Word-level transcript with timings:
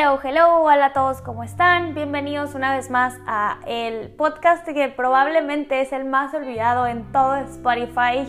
Hello, 0.00 0.20
hello, 0.22 0.60
hola 0.60 0.86
a 0.86 0.92
todos, 0.92 1.20
¿cómo 1.22 1.42
están? 1.42 1.92
Bienvenidos 1.92 2.54
una 2.54 2.76
vez 2.76 2.88
más 2.88 3.18
a 3.26 3.58
el 3.66 4.10
podcast 4.10 4.64
que 4.64 4.88
probablemente 4.90 5.80
es 5.80 5.92
el 5.92 6.04
más 6.04 6.32
olvidado 6.34 6.86
en 6.86 7.10
todo 7.10 7.34
Spotify. 7.34 8.24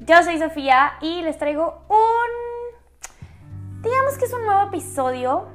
Yo 0.00 0.22
soy 0.22 0.38
Sofía 0.38 0.98
y 1.00 1.22
les 1.22 1.38
traigo 1.38 1.86
un, 1.88 3.80
digamos 3.80 4.18
que 4.18 4.26
es 4.26 4.34
un 4.34 4.44
nuevo 4.44 4.68
episodio 4.68 5.48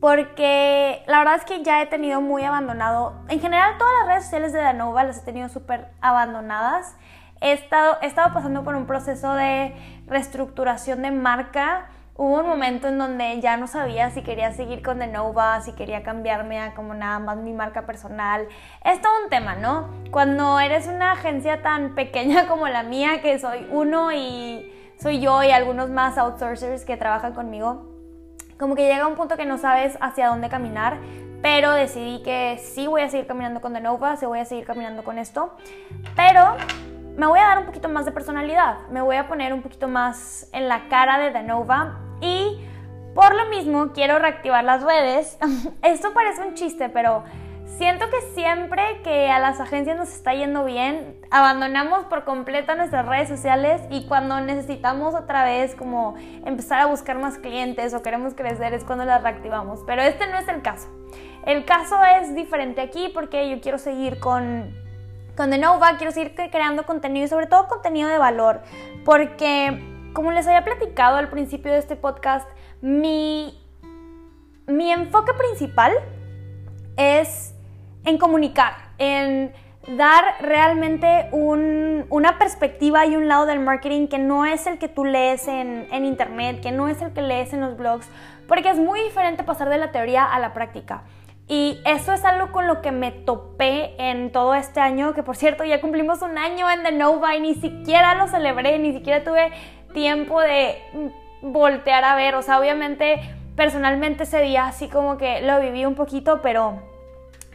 porque 0.00 1.02
la 1.06 1.20
verdad 1.20 1.36
es 1.36 1.46
que 1.46 1.62
ya 1.62 1.80
he 1.80 1.86
tenido 1.86 2.20
muy 2.20 2.44
abandonado, 2.44 3.24
en 3.30 3.40
general 3.40 3.78
todas 3.78 3.94
las 4.00 4.08
redes 4.08 4.24
sociales 4.24 4.52
de 4.52 4.58
Danova 4.58 5.02
las 5.02 5.16
he 5.16 5.22
tenido 5.22 5.48
súper 5.48 5.88
abandonadas. 6.02 6.94
He 7.40 7.52
estado, 7.52 7.96
he 8.02 8.06
estado 8.06 8.34
pasando 8.34 8.64
por 8.64 8.74
un 8.74 8.84
proceso 8.84 9.32
de 9.32 9.74
reestructuración 10.08 11.00
de 11.00 11.10
marca 11.10 11.88
hubo 12.18 12.40
un 12.40 12.48
momento 12.48 12.88
en 12.88 12.98
donde 12.98 13.40
ya 13.40 13.56
no 13.56 13.68
sabía 13.68 14.10
si 14.10 14.22
quería 14.22 14.52
seguir 14.52 14.82
con 14.82 14.98
The 14.98 15.06
Nova, 15.06 15.60
si 15.60 15.72
quería 15.72 16.02
cambiarme 16.02 16.58
a 16.58 16.74
como 16.74 16.92
nada 16.92 17.20
más 17.20 17.36
mi 17.38 17.52
marca 17.52 17.86
personal. 17.86 18.48
Es 18.84 19.00
todo 19.00 19.12
un 19.22 19.30
tema, 19.30 19.54
¿no? 19.54 19.88
Cuando 20.10 20.58
eres 20.58 20.88
una 20.88 21.12
agencia 21.12 21.62
tan 21.62 21.94
pequeña 21.94 22.46
como 22.48 22.66
la 22.66 22.82
mía, 22.82 23.22
que 23.22 23.38
soy 23.38 23.68
uno 23.70 24.12
y 24.12 24.68
soy 24.98 25.20
yo 25.20 25.44
y 25.44 25.52
algunos 25.52 25.90
más 25.90 26.18
outsourcers 26.18 26.84
que 26.84 26.96
trabajan 26.96 27.34
conmigo, 27.34 27.86
como 28.58 28.74
que 28.74 28.88
llega 28.88 29.06
un 29.06 29.14
punto 29.14 29.36
que 29.36 29.46
no 29.46 29.56
sabes 29.56 29.96
hacia 30.00 30.26
dónde 30.26 30.48
caminar, 30.48 30.98
pero 31.40 31.70
decidí 31.70 32.20
que 32.24 32.58
sí 32.58 32.88
voy 32.88 33.02
a 33.02 33.08
seguir 33.08 33.28
caminando 33.28 33.60
con 33.60 33.74
The 33.74 33.80
Nova, 33.80 34.16
sí 34.16 34.26
voy 34.26 34.40
a 34.40 34.44
seguir 34.44 34.64
caminando 34.64 35.04
con 35.04 35.20
esto, 35.20 35.54
pero 36.16 36.56
me 37.16 37.28
voy 37.28 37.38
a 37.38 37.44
dar 37.44 37.58
un 37.60 37.66
poquito 37.66 37.88
más 37.88 38.06
de 38.06 38.10
personalidad, 38.10 38.88
me 38.90 39.02
voy 39.02 39.14
a 39.14 39.28
poner 39.28 39.52
un 39.52 39.62
poquito 39.62 39.86
más 39.86 40.48
en 40.52 40.66
la 40.66 40.88
cara 40.88 41.20
de 41.20 41.30
The 41.30 41.44
Nova 41.44 42.07
y 42.20 42.64
por 43.14 43.34
lo 43.34 43.46
mismo 43.46 43.92
quiero 43.92 44.18
reactivar 44.18 44.64
las 44.64 44.82
redes. 44.82 45.38
Esto 45.82 46.12
parece 46.14 46.42
un 46.42 46.54
chiste, 46.54 46.88
pero 46.88 47.24
siento 47.76 48.06
que 48.10 48.20
siempre 48.34 49.00
que 49.02 49.30
a 49.30 49.38
las 49.38 49.60
agencias 49.60 49.96
nos 49.96 50.08
está 50.08 50.34
yendo 50.34 50.64
bien, 50.64 51.16
abandonamos 51.30 52.04
por 52.06 52.24
completo 52.24 52.74
nuestras 52.74 53.06
redes 53.06 53.28
sociales 53.28 53.82
y 53.90 54.06
cuando 54.06 54.40
necesitamos 54.40 55.14
otra 55.14 55.44
vez 55.44 55.74
como 55.74 56.14
empezar 56.44 56.80
a 56.80 56.86
buscar 56.86 57.18
más 57.18 57.38
clientes 57.38 57.94
o 57.94 58.02
queremos 58.02 58.34
crecer 58.34 58.74
es 58.74 58.84
cuando 58.84 59.04
las 59.04 59.22
reactivamos. 59.22 59.80
Pero 59.86 60.02
este 60.02 60.26
no 60.28 60.38
es 60.38 60.48
el 60.48 60.62
caso. 60.62 60.88
El 61.46 61.64
caso 61.64 61.96
es 62.20 62.34
diferente 62.34 62.80
aquí 62.80 63.10
porque 63.12 63.48
yo 63.48 63.60
quiero 63.60 63.78
seguir 63.78 64.18
con, 64.20 64.74
con 65.36 65.50
The 65.50 65.58
Nova, 65.58 65.96
quiero 65.96 66.12
seguir 66.12 66.34
creando 66.34 66.84
contenido 66.84 67.26
y 67.26 67.28
sobre 67.28 67.46
todo 67.46 67.68
contenido 67.68 68.08
de 68.08 68.18
valor 68.18 68.60
porque 69.04 69.97
como 70.18 70.32
les 70.32 70.48
había 70.48 70.64
platicado 70.64 71.16
al 71.16 71.28
principio 71.28 71.70
de 71.70 71.78
este 71.78 71.94
podcast, 71.94 72.44
mi, 72.80 73.56
mi 74.66 74.90
enfoque 74.90 75.32
principal 75.32 75.92
es 76.96 77.54
en 78.04 78.18
comunicar, 78.18 78.72
en 78.98 79.52
dar 79.96 80.24
realmente 80.40 81.28
una 81.30 82.36
perspectiva 82.36 83.06
y 83.06 83.14
un 83.14 83.28
lado 83.28 83.46
del 83.46 83.60
marketing 83.60 84.08
que 84.08 84.18
no 84.18 84.44
es 84.44 84.66
el 84.66 84.78
que 84.78 84.88
tú 84.88 85.04
lees 85.04 85.46
en, 85.46 85.86
en, 85.92 86.04
internet, 86.04 86.60
que 86.62 86.72
no 86.72 86.88
es 86.88 87.00
el 87.00 87.12
que 87.12 87.22
lees 87.22 87.52
en 87.52 87.60
los 87.60 87.76
blogs, 87.76 88.08
porque 88.48 88.70
es 88.70 88.76
muy 88.76 89.00
diferente 89.02 89.44
pasar 89.44 89.68
de 89.68 89.78
la 89.78 89.92
teoría 89.92 90.24
a 90.24 90.40
la 90.40 90.52
práctica. 90.52 91.04
Y 91.48 91.80
eso 91.86 92.12
es 92.12 92.24
algo 92.26 92.52
con 92.52 92.66
lo 92.66 92.82
que 92.82 92.92
me 92.92 93.10
topé 93.10 93.94
en 93.98 94.30
todo 94.32 94.54
este 94.54 94.80
año, 94.80 95.14
que 95.14 95.22
por 95.22 95.34
cierto 95.34 95.64
ya 95.64 95.80
cumplimos 95.80 96.20
un 96.20 96.36
año 96.36 96.70
en 96.70 96.82
The 96.82 96.92
Nova 96.92 97.34
y 97.36 97.40
ni 97.40 97.54
siquiera 97.54 98.14
lo 98.14 98.28
celebré, 98.28 98.78
ni 98.78 98.92
siquiera 98.92 99.24
tuve 99.24 99.50
tiempo 99.94 100.40
de 100.42 100.76
voltear 101.40 102.04
a 102.04 102.16
ver, 102.16 102.34
o 102.34 102.42
sea, 102.42 102.60
obviamente 102.60 103.20
personalmente 103.56 104.24
ese 104.24 104.42
día 104.42 104.66
así 104.66 104.88
como 104.88 105.16
que 105.16 105.40
lo 105.40 105.58
viví 105.60 105.86
un 105.86 105.94
poquito, 105.94 106.40
pero 106.42 106.82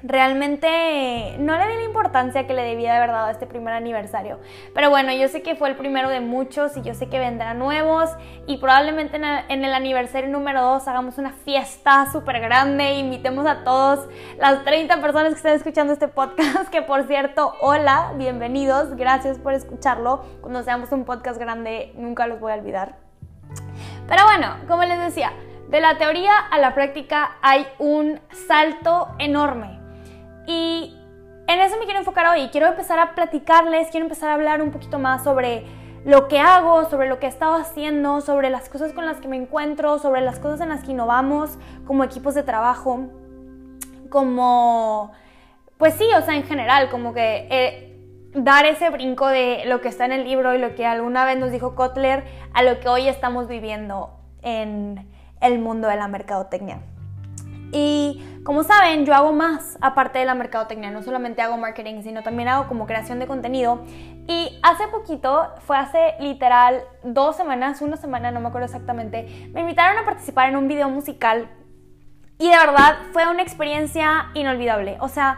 realmente 0.04 1.38
no 1.40 1.58
le 1.58 1.68
di 1.68 1.78
la 1.78 1.84
importancia 1.86 2.46
que 2.46 2.54
le 2.54 2.62
debía 2.64 2.92
de 2.92 2.98
haber 2.98 3.12
dado 3.12 3.28
a 3.28 3.32
este 3.32 3.48
primer 3.48 3.74
aniversario. 3.74 4.40
Pero 4.76 4.90
bueno, 4.90 5.14
yo 5.14 5.28
sé 5.30 5.42
que 5.42 5.56
fue 5.56 5.70
el 5.70 5.76
primero 5.76 6.10
de 6.10 6.20
muchos 6.20 6.76
y 6.76 6.82
yo 6.82 6.94
sé 6.94 7.08
que 7.08 7.20
vendrán 7.20 7.58
nuevos 7.58 8.10
y 8.46 8.58
probablemente 8.58 9.16
en 9.16 9.66
el 9.66 9.74
aniversario 9.74 10.30
número 10.30 10.62
2 10.62 10.88
hagamos 10.88 11.18
una 11.18 11.32
fiesta 11.32 12.12
súper 12.12 12.42
grande, 12.42 12.96
invitemos 12.96 13.48
a 13.48 13.64
todos 13.64 14.08
las 14.38 14.64
30 14.66 15.00
personas 15.02 15.30
que 15.30 15.38
estén 15.38 15.54
escuchando 15.54 15.94
este 15.94 16.10
podcast, 16.10 16.70
que 16.70 16.82
por 16.82 17.08
cierto, 17.08 17.56
hola, 17.62 18.12
bienvenidos, 18.18 18.96
gracias 18.98 19.40
por 19.40 19.54
escucharlo. 19.54 20.26
Cuando 20.42 20.64
seamos 20.64 20.92
un 20.92 21.06
podcast 21.06 21.40
grande, 21.40 21.94
nunca 21.96 22.28
los 22.28 22.40
voy 22.42 22.52
a 22.52 22.56
olvidar. 22.56 22.98
Pero 24.08 24.24
bueno, 24.26 24.58
como 24.68 24.84
les 24.84 25.00
decía, 25.00 25.32
de 25.70 25.80
la 25.80 25.98
teoría 25.98 26.38
a 26.38 26.60
la 26.60 26.76
práctica 26.76 27.38
hay 27.42 27.66
un 27.80 28.20
salto 28.48 29.08
enorme. 29.18 29.83
Y 30.48 30.98
en 31.48 31.60
eso 31.60 31.78
me 31.78 31.86
quiero 31.86 32.00
enfocar 32.00 32.28
hoy. 32.28 32.50
Quiero 32.50 32.68
empezar 32.68 33.00
a 33.00 33.16
platicarles, 33.16 33.90
quiero 33.90 34.06
empezar 34.06 34.30
a 34.30 34.34
hablar 34.34 34.62
un 34.62 34.72
poquito 34.72 35.00
más 35.00 35.24
sobre 35.24 35.66
lo 36.06 36.28
que 36.28 36.40
hago, 36.40 36.90
sobre 36.90 37.08
lo 37.08 37.20
que 37.20 37.28
he 37.28 37.30
estado 37.30 37.56
haciendo, 37.56 38.22
sobre 38.22 38.50
las 38.50 38.70
cosas 38.70 38.94
con 38.94 39.06
las 39.06 39.18
que 39.18 39.28
me 39.28 39.38
encuentro, 39.38 40.00
sobre 40.00 40.22
las 40.22 40.40
cosas 40.40 40.62
en 40.62 40.70
las 40.70 40.84
que 40.84 40.92
innovamos 40.92 41.58
como 41.86 42.04
equipos 42.04 42.36
de 42.36 42.44
trabajo, 42.44 43.08
como, 44.10 45.12
pues 45.78 45.94
sí, 45.94 46.06
o 46.18 46.22
sea, 46.22 46.36
en 46.36 46.44
general, 46.44 46.90
como 46.90 47.14
que 47.14 47.48
eh, 47.50 47.94
dar 48.36 48.66
ese 48.66 48.90
brinco 48.90 49.28
de 49.28 49.64
lo 49.66 49.80
que 49.80 49.88
está 49.88 50.06
en 50.06 50.12
el 50.12 50.26
libro 50.26 50.54
y 50.54 50.58
lo 50.58 50.76
que 50.76 50.86
alguna 50.86 51.26
vez 51.26 51.38
nos 51.38 51.52
dijo 51.52 51.76
Kotler 51.76 52.26
a 52.54 52.64
lo 52.64 52.80
que 52.80 52.90
hoy 52.90 53.08
estamos 53.08 53.48
viviendo 53.48 54.12
en 54.42 55.08
el 55.40 55.60
mundo 55.60 55.88
de 55.88 55.96
la 55.96 56.08
mercadotecnia. 56.08 56.82
Y 57.74 58.24
como 58.44 58.64
saben, 58.64 59.06
yo 59.06 59.16
hago 59.16 59.34
más 59.34 59.78
aparte 59.82 60.20
de 60.20 60.26
la 60.26 60.36
mercadotecnia, 60.36 60.92
no 60.92 61.02
solamente 61.02 61.42
hago 61.42 61.58
marketing, 61.58 62.04
sino 62.04 62.22
también 62.22 62.48
hago 62.48 62.68
como 62.68 62.86
creación 62.86 63.20
de 63.20 63.28
contenido. 63.28 63.84
Y 64.28 64.60
hace 64.62 64.88
poquito, 64.88 65.50
fue 65.66 65.78
hace 65.78 66.14
literal 66.20 66.84
dos 67.04 67.36
semanas, 67.36 67.82
una 67.82 67.98
semana, 67.98 68.32
no 68.32 68.40
me 68.40 68.48
acuerdo 68.48 68.68
exactamente, 68.68 69.50
me 69.54 69.62
invitaron 69.62 69.98
a 69.98 70.06
participar 70.06 70.50
en 70.50 70.56
un 70.56 70.68
video 70.68 70.88
musical 70.88 71.50
y 72.38 72.50
de 72.50 72.58
verdad 72.58 72.98
fue 73.12 73.28
una 73.30 73.42
experiencia 73.42 74.30
inolvidable. 74.34 74.98
O 75.00 75.08
sea, 75.08 75.38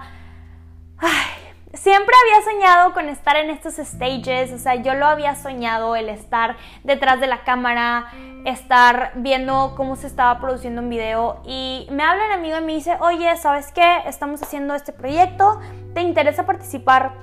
ay, 0.97 1.34
siempre 1.75 2.13
había 2.23 2.51
soñado 2.51 2.93
con 2.93 3.09
estar 3.09 3.35
en 3.35 3.49
estos 3.49 3.75
stages, 3.75 4.51
o 4.51 4.57
sea, 4.57 4.75
yo 4.75 4.93
lo 4.93 5.05
había 5.05 5.35
soñado, 5.35 5.95
el 5.95 6.09
estar 6.09 6.55
detrás 6.83 7.19
de 7.19 7.27
la 7.27 7.43
cámara, 7.43 8.07
estar 8.45 9.11
viendo 9.15 9.73
cómo 9.75 9.95
se 9.95 10.07
estaba 10.07 10.39
produciendo 10.39 10.81
un 10.81 10.89
video 10.89 11.41
y 11.45 11.87
me 11.91 12.03
habla 12.03 12.25
un 12.25 12.31
amigo 12.31 12.57
y 12.57 12.61
me 12.61 12.73
dice, 12.73 12.97
oye, 12.99 13.35
¿sabes 13.37 13.71
qué? 13.71 13.99
Estamos 14.05 14.41
haciendo 14.41 14.75
este 14.75 14.93
proyecto, 14.93 15.59
¿te 15.93 16.01
interesa 16.01 16.45
participar? 16.45 17.13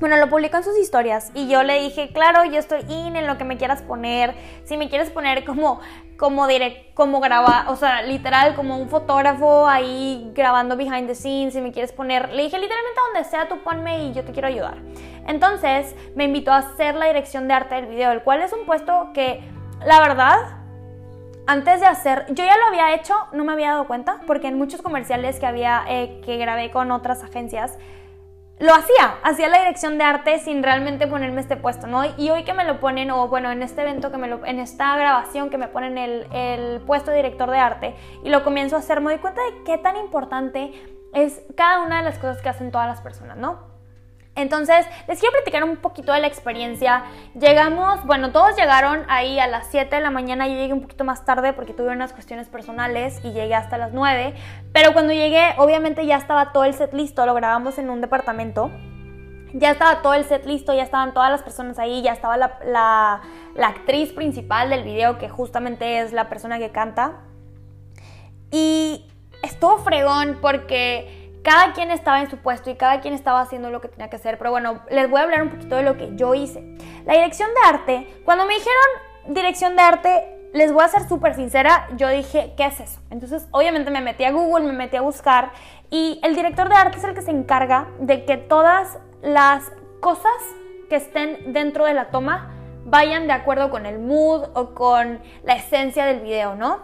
Bueno, 0.00 0.16
lo 0.16 0.28
publicó 0.28 0.58
en 0.58 0.62
sus 0.62 0.78
historias 0.78 1.32
y 1.34 1.48
yo 1.48 1.64
le 1.64 1.80
dije, 1.80 2.10
claro, 2.12 2.44
yo 2.44 2.60
estoy 2.60 2.82
in 2.88 3.16
en 3.16 3.26
lo 3.26 3.36
que 3.36 3.42
me 3.42 3.56
quieras 3.56 3.82
poner. 3.82 4.32
Si 4.62 4.76
me 4.76 4.88
quieres 4.88 5.10
poner 5.10 5.44
como, 5.44 5.80
como 6.16 6.46
direct, 6.46 6.94
como 6.94 7.18
grabar, 7.20 7.68
o 7.68 7.74
sea, 7.74 8.02
literal, 8.02 8.54
como 8.54 8.78
un 8.78 8.88
fotógrafo 8.88 9.66
ahí 9.66 10.30
grabando 10.36 10.76
behind 10.76 11.08
the 11.08 11.16
scenes, 11.16 11.54
si 11.54 11.60
me 11.60 11.72
quieres 11.72 11.90
poner, 11.90 12.28
le 12.28 12.44
dije 12.44 12.60
literalmente 12.60 13.00
donde 13.12 13.28
sea, 13.28 13.48
tú 13.48 13.58
ponme 13.64 14.04
y 14.04 14.12
yo 14.12 14.24
te 14.24 14.30
quiero 14.30 14.46
ayudar. 14.46 14.76
Entonces 15.26 15.96
me 16.14 16.24
invitó 16.24 16.52
a 16.52 16.58
hacer 16.58 16.94
la 16.94 17.06
dirección 17.06 17.48
de 17.48 17.54
arte 17.54 17.74
del 17.74 17.86
video, 17.86 18.12
el 18.12 18.22
cual 18.22 18.40
es 18.42 18.52
un 18.52 18.66
puesto 18.66 19.10
que, 19.12 19.40
la 19.84 20.00
verdad, 20.00 20.58
antes 21.48 21.80
de 21.80 21.86
hacer, 21.86 22.24
yo 22.28 22.44
ya 22.44 22.56
lo 22.56 22.66
había 22.66 22.94
hecho, 22.94 23.14
no 23.32 23.42
me 23.42 23.52
había 23.52 23.70
dado 23.70 23.88
cuenta, 23.88 24.20
porque 24.28 24.46
en 24.46 24.58
muchos 24.58 24.80
comerciales 24.80 25.40
que 25.40 25.46
había, 25.46 25.82
eh, 25.88 26.20
que 26.24 26.36
grabé 26.36 26.70
con 26.70 26.92
otras 26.92 27.24
agencias, 27.24 27.78
lo 28.60 28.74
hacía, 28.74 29.18
hacía 29.22 29.48
la 29.48 29.58
dirección 29.58 29.98
de 29.98 30.04
arte 30.04 30.38
sin 30.40 30.62
realmente 30.62 31.06
ponerme 31.06 31.40
este 31.40 31.56
puesto, 31.56 31.86
¿no? 31.86 32.02
Y 32.16 32.30
hoy 32.30 32.44
que 32.44 32.54
me 32.54 32.64
lo 32.64 32.80
ponen, 32.80 33.10
o 33.10 33.28
bueno, 33.28 33.52
en 33.52 33.62
este 33.62 33.82
evento, 33.82 34.10
que 34.10 34.18
me 34.18 34.26
lo, 34.26 34.44
en 34.44 34.58
esta 34.58 34.96
grabación 34.96 35.48
que 35.48 35.58
me 35.58 35.68
ponen 35.68 35.96
el, 35.96 36.26
el 36.32 36.80
puesto 36.80 37.10
de 37.10 37.18
director 37.18 37.50
de 37.50 37.58
arte 37.58 37.94
y 38.24 38.30
lo 38.30 38.42
comienzo 38.42 38.76
a 38.76 38.80
hacer, 38.80 39.00
me 39.00 39.12
doy 39.12 39.20
cuenta 39.20 39.40
de 39.42 39.62
qué 39.64 39.78
tan 39.78 39.96
importante 39.96 40.72
es 41.12 41.40
cada 41.56 41.80
una 41.80 41.98
de 41.98 42.04
las 42.04 42.18
cosas 42.18 42.42
que 42.42 42.48
hacen 42.48 42.70
todas 42.70 42.88
las 42.88 43.00
personas, 43.00 43.36
¿no? 43.36 43.77
Entonces, 44.38 44.86
les 45.08 45.18
quiero 45.18 45.32
platicar 45.32 45.64
un 45.64 45.76
poquito 45.78 46.12
de 46.12 46.20
la 46.20 46.28
experiencia. 46.28 47.02
Llegamos, 47.34 48.04
bueno, 48.06 48.30
todos 48.30 48.56
llegaron 48.56 49.04
ahí 49.08 49.40
a 49.40 49.48
las 49.48 49.66
7 49.66 49.96
de 49.96 50.00
la 50.00 50.10
mañana, 50.10 50.46
yo 50.46 50.54
llegué 50.54 50.72
un 50.72 50.82
poquito 50.82 51.02
más 51.02 51.24
tarde 51.24 51.52
porque 51.52 51.74
tuve 51.74 51.88
unas 51.88 52.12
cuestiones 52.12 52.48
personales 52.48 53.18
y 53.24 53.32
llegué 53.32 53.56
hasta 53.56 53.76
las 53.78 53.92
9, 53.92 54.34
pero 54.72 54.92
cuando 54.92 55.12
llegué, 55.12 55.54
obviamente 55.56 56.06
ya 56.06 56.16
estaba 56.16 56.52
todo 56.52 56.62
el 56.62 56.74
set 56.74 56.94
listo, 56.94 57.26
lo 57.26 57.34
grabamos 57.34 57.78
en 57.78 57.90
un 57.90 58.00
departamento. 58.00 58.70
Ya 59.54 59.72
estaba 59.72 60.02
todo 60.02 60.14
el 60.14 60.24
set 60.24 60.46
listo, 60.46 60.72
ya 60.72 60.84
estaban 60.84 61.14
todas 61.14 61.30
las 61.32 61.42
personas 61.42 61.80
ahí, 61.80 62.02
ya 62.02 62.12
estaba 62.12 62.36
la, 62.36 63.20
la 63.54 63.66
actriz 63.66 64.12
principal 64.12 64.70
del 64.70 64.84
video, 64.84 65.18
que 65.18 65.28
justamente 65.28 65.98
es 65.98 66.12
la 66.12 66.28
persona 66.28 66.58
que 66.58 66.70
canta. 66.70 67.22
Y 68.52 69.10
estuvo 69.42 69.78
fregón 69.78 70.38
porque 70.40 71.17
cada 71.42 71.72
quien 71.72 71.90
estaba 71.90 72.20
en 72.20 72.30
su 72.30 72.38
puesto 72.38 72.70
y 72.70 72.76
cada 72.76 73.00
quien 73.00 73.14
estaba 73.14 73.40
haciendo 73.40 73.70
lo 73.70 73.80
que 73.80 73.88
tenía 73.88 74.10
que 74.10 74.16
hacer. 74.16 74.38
Pero 74.38 74.50
bueno, 74.50 74.80
les 74.90 75.10
voy 75.10 75.20
a 75.20 75.24
hablar 75.24 75.42
un 75.42 75.50
poquito 75.50 75.76
de 75.76 75.82
lo 75.82 75.96
que 75.96 76.10
yo 76.14 76.34
hice. 76.34 76.62
La 77.04 77.14
dirección 77.14 77.48
de 77.50 77.68
arte, 77.68 78.22
cuando 78.24 78.44
me 78.44 78.54
dijeron 78.54 79.34
dirección 79.34 79.76
de 79.76 79.82
arte, 79.82 80.38
les 80.52 80.72
voy 80.72 80.82
a 80.82 80.88
ser 80.88 81.06
súper 81.06 81.34
sincera, 81.34 81.88
yo 81.96 82.08
dije, 82.08 82.54
¿qué 82.56 82.66
es 82.66 82.80
eso? 82.80 83.00
Entonces, 83.10 83.46
obviamente 83.50 83.90
me 83.90 84.00
metí 84.00 84.24
a 84.24 84.32
Google, 84.32 84.66
me 84.66 84.72
metí 84.72 84.96
a 84.96 85.02
buscar 85.02 85.52
y 85.90 86.20
el 86.22 86.34
director 86.34 86.68
de 86.68 86.74
arte 86.74 86.98
es 86.98 87.04
el 87.04 87.14
que 87.14 87.22
se 87.22 87.30
encarga 87.30 87.88
de 88.00 88.24
que 88.24 88.36
todas 88.36 88.98
las 89.22 89.70
cosas 90.00 90.32
que 90.88 90.96
estén 90.96 91.52
dentro 91.52 91.84
de 91.84 91.94
la 91.94 92.06
toma 92.10 92.54
vayan 92.84 93.26
de 93.26 93.34
acuerdo 93.34 93.70
con 93.70 93.84
el 93.84 93.98
mood 93.98 94.44
o 94.54 94.74
con 94.74 95.20
la 95.44 95.54
esencia 95.54 96.06
del 96.06 96.20
video, 96.20 96.54
¿no? 96.54 96.80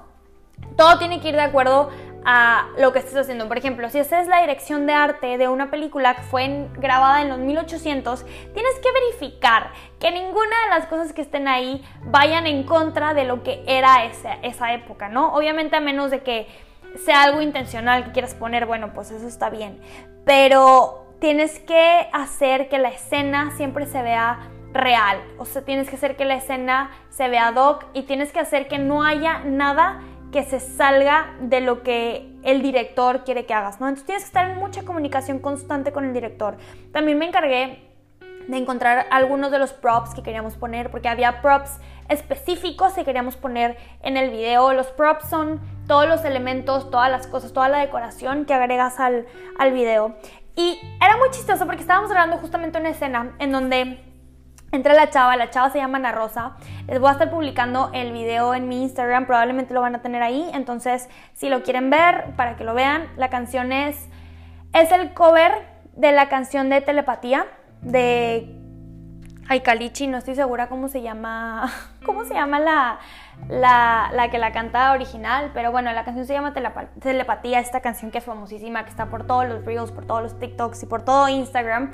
Todo 0.77 0.99
tiene 0.99 1.21
que 1.21 1.29
ir 1.31 1.35
de 1.35 1.43
acuerdo 1.43 1.91
a 2.25 2.69
lo 2.79 2.93
que 2.93 3.01
estés 3.01 3.17
haciendo. 3.17 3.49
Por 3.49 3.59
ejemplo, 3.59 3.89
si 3.91 3.99
esa 3.99 4.21
es 4.21 4.29
la 4.29 4.41
dirección 4.41 4.87
de 4.87 4.95
arte 4.95 5.39
de 5.39 5.49
una 5.49 5.71
película 5.71 6.15
que 6.17 6.23
fue 6.23 6.69
grabada 6.77 7.23
en 7.23 7.29
los 7.29 7.39
1800, 7.39 8.25
tienes 8.25 8.75
que 8.83 8.93
verificar 8.93 9.71
que 9.99 10.11
ninguna 10.11 10.57
de 10.65 10.71
las 10.71 10.87
cosas 10.87 11.13
que 11.13 11.23
estén 11.23 11.49
ahí 11.49 11.85
vayan 12.05 12.47
en 12.47 12.65
contra 12.65 13.15
de 13.15 13.25
lo 13.25 13.43
que 13.43 13.63
era 13.67 14.05
esa, 14.05 14.35
esa 14.43 14.73
época, 14.73 15.09
¿no? 15.09 15.35
Obviamente 15.35 15.77
a 15.77 15.81
menos 15.81 16.11
de 16.11 16.23
que 16.23 16.47
sea 17.05 17.23
algo 17.23 17.43
intencional 17.43 18.05
que 18.05 18.13
quieras 18.13 18.35
poner, 18.35 18.67
bueno, 18.67 18.93
pues 18.95 19.11
eso 19.11 19.27
está 19.27 19.51
bien. 19.51 19.81
Pero 20.25 21.07
tienes 21.21 21.59
que 21.59 22.09
hacer 22.13 22.69
que 22.69 22.79
la 22.79 22.89
escena 22.89 23.53
siempre 23.57 23.87
se 23.87 24.01
vea 24.03 24.51
real. 24.73 25.19
O 25.39 25.45
sea, 25.45 25.63
tienes 25.63 25.89
que 25.89 25.97
hacer 25.97 26.17
que 26.17 26.25
la 26.25 26.35
escena 26.35 26.91
se 27.09 27.29
vea 27.29 27.53
doc 27.53 27.85
y 27.95 28.03
tienes 28.03 28.33
que 28.33 28.41
hacer 28.41 28.69
que 28.69 28.79
no 28.79 29.05
haya 29.05 29.41
nada 29.45 30.01
que 30.35 30.43
se 30.43 30.59
salga 30.59 31.33
de 31.39 31.61
lo 31.61 31.85
que 31.85 32.29
el 32.43 32.61
director 32.61 33.23
quiere 33.23 33.47
que 33.47 33.55
hagas, 33.55 33.81
¿no? 33.81 33.87
Entonces 33.87 34.05
tienes 34.05 34.25
que 34.25 34.27
estar 34.27 34.51
en 34.51 34.59
mucha 34.59 34.83
comunicación 34.83 35.39
constante 35.39 35.93
con 35.93 36.05
el 36.05 36.13
director. 36.13 36.57
También 36.91 37.19
me 37.19 37.27
encargué 37.29 37.89
de 38.49 38.57
encontrar 38.57 39.07
algunos 39.13 39.53
de 39.53 39.61
los 39.61 39.73
props 39.73 40.13
que 40.13 40.25
queríamos 40.25 40.57
poner, 40.57 40.91
porque 40.91 41.09
había 41.09 41.41
props 41.41 41.79
específicos 42.09 42.95
que 42.95 43.05
queríamos 43.05 43.37
poner 43.37 43.77
en 44.03 44.17
el 44.17 44.31
video. 44.31 44.73
Los 44.73 44.89
props 44.89 45.29
son 45.29 45.61
todos 45.87 46.09
los 46.09 46.25
elementos, 46.25 46.91
todas 46.91 47.13
las 47.13 47.29
cosas, 47.29 47.53
toda 47.53 47.69
la 47.69 47.79
decoración 47.79 48.45
que 48.45 48.55
agregas 48.55 48.99
al, 48.99 49.27
al 49.57 49.71
video. 49.71 50.17
Y 50.57 50.81
era 51.01 51.17
muy 51.17 51.31
chistoso 51.31 51.65
porque 51.65 51.83
estábamos 51.83 52.11
grabando 52.11 52.39
justamente 52.39 52.81
una 52.81 52.89
escena 52.89 53.37
en 53.39 53.53
donde 53.53 54.14
Entra 54.75 54.93
la 54.93 55.09
chava, 55.09 55.37
la 55.37 55.51
chava 55.51 55.71
se 55.71 55.79
llama 55.79 55.99
Ana 55.99 56.11
Rosa. 56.11 56.57
Les 56.89 56.99
voy 56.99 57.09
a 57.09 57.13
estar 57.13 57.31
publicando 57.31 57.91
el 57.93 58.11
video 58.11 58.55
en 58.55 58.67
mi 58.67 58.83
Instagram, 58.83 59.25
probablemente 59.25 59.73
lo 59.73 59.81
van 59.81 59.95
a 59.95 60.03
tener 60.03 60.21
ahí. 60.21 60.51
Entonces, 60.53 61.09
si 61.33 61.49
lo 61.49 61.63
quieren 61.63 61.91
ver, 61.91 62.35
para 62.35 62.57
que 62.57 62.65
lo 62.65 62.75
vean, 62.75 63.07
la 63.17 63.31
canción 63.31 63.71
es. 63.71 64.09
Es 64.73 64.91
el 64.91 65.15
cover 65.15 65.53
de 65.95 66.11
la 66.11 66.29
canción 66.29 66.71
de 66.71 66.81
Telepatía 66.81 67.47
de. 67.83 68.53
Ay, 69.47 69.61
Calichi, 69.61 70.09
no 70.09 70.19
estoy 70.19 70.35
segura 70.35 70.67
cómo 70.67 70.89
se 70.89 71.03
llama. 71.03 71.73
¿Cómo 72.05 72.25
se 72.25 72.35
llama 72.35 72.59
la, 72.59 72.99
la, 73.49 74.11
la, 74.13 74.29
que 74.29 74.39
la 74.39 74.51
canta 74.51 74.91
original? 74.91 75.53
Pero 75.55 75.71
bueno, 75.71 75.93
la 75.93 76.05
canción 76.05 76.27
se 76.27 76.33
llama 76.33 76.53
Telepatía, 76.53 77.61
esta 77.61 77.81
canción 77.81 78.11
que 78.11 78.19
es 78.19 78.25
famosísima, 78.25 78.83
que 78.83 78.91
está 78.91 79.07
por 79.07 79.25
todos 79.25 79.47
los 79.47 79.65
Reels, 79.65 79.93
por 79.93 80.05
todos 80.05 80.21
los 80.21 80.37
TikToks 80.41 80.83
y 80.83 80.87
por 80.87 81.03
todo 81.03 81.29
Instagram 81.29 81.93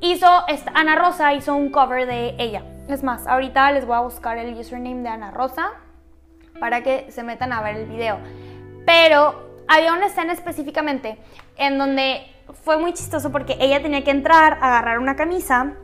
hizo, 0.00 0.26
Ana 0.74 0.96
Rosa 0.96 1.34
hizo 1.34 1.54
un 1.54 1.70
cover 1.70 2.06
de 2.06 2.34
ella. 2.38 2.62
Es 2.88 3.02
más, 3.02 3.26
ahorita 3.26 3.72
les 3.72 3.86
voy 3.86 3.96
a 3.96 4.00
buscar 4.00 4.38
el 4.38 4.54
username 4.54 5.02
de 5.02 5.08
Ana 5.08 5.30
Rosa 5.30 5.72
para 6.60 6.82
que 6.82 7.10
se 7.10 7.22
metan 7.22 7.52
a 7.52 7.62
ver 7.62 7.76
el 7.76 7.86
video. 7.86 8.18
Pero 8.84 9.62
había 9.68 9.92
una 9.92 10.06
escena 10.06 10.32
específicamente 10.32 11.18
en 11.56 11.78
donde 11.78 12.26
fue 12.62 12.78
muy 12.78 12.92
chistoso 12.92 13.32
porque 13.32 13.56
ella 13.60 13.82
tenía 13.82 14.04
que 14.04 14.10
entrar, 14.10 14.58
agarrar 14.60 14.98
una 14.98 15.16
camisa 15.16 15.74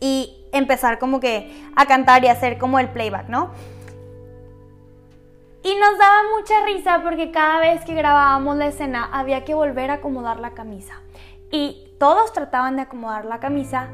y 0.00 0.44
empezar 0.52 0.98
como 0.98 1.20
que 1.20 1.52
a 1.76 1.86
cantar 1.86 2.24
y 2.24 2.28
hacer 2.28 2.58
como 2.58 2.78
el 2.78 2.88
playback, 2.88 3.28
¿no? 3.28 3.52
Y 5.62 5.74
nos 5.76 5.98
daba 5.98 6.22
mucha 6.36 6.64
risa 6.66 7.00
porque 7.02 7.30
cada 7.30 7.60
vez 7.60 7.84
que 7.84 7.94
grabábamos 7.94 8.56
la 8.56 8.66
escena 8.66 9.08
había 9.12 9.44
que 9.44 9.54
volver 9.54 9.90
a 9.90 9.94
acomodar 9.94 10.38
la 10.38 10.50
camisa. 10.50 11.00
Y 11.50 11.93
todos 12.04 12.34
trataban 12.34 12.76
de 12.76 12.82
acomodar 12.82 13.24
la 13.24 13.40
camisa 13.40 13.88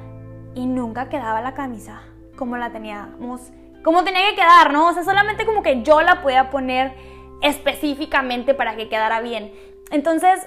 y 0.56 0.66
nunca 0.66 1.08
quedaba 1.08 1.40
la 1.42 1.54
camisa 1.54 2.02
como 2.36 2.56
la 2.56 2.72
teníamos, 2.72 3.52
como 3.84 4.02
tenía 4.02 4.30
que 4.30 4.34
quedar, 4.34 4.72
¿no? 4.72 4.88
O 4.88 4.92
sea, 4.92 5.04
solamente 5.04 5.46
como 5.46 5.62
que 5.62 5.84
yo 5.84 6.02
la 6.02 6.20
podía 6.20 6.50
poner 6.50 6.92
específicamente 7.40 8.52
para 8.52 8.74
que 8.74 8.88
quedara 8.88 9.20
bien. 9.20 9.52
Entonces, 9.92 10.44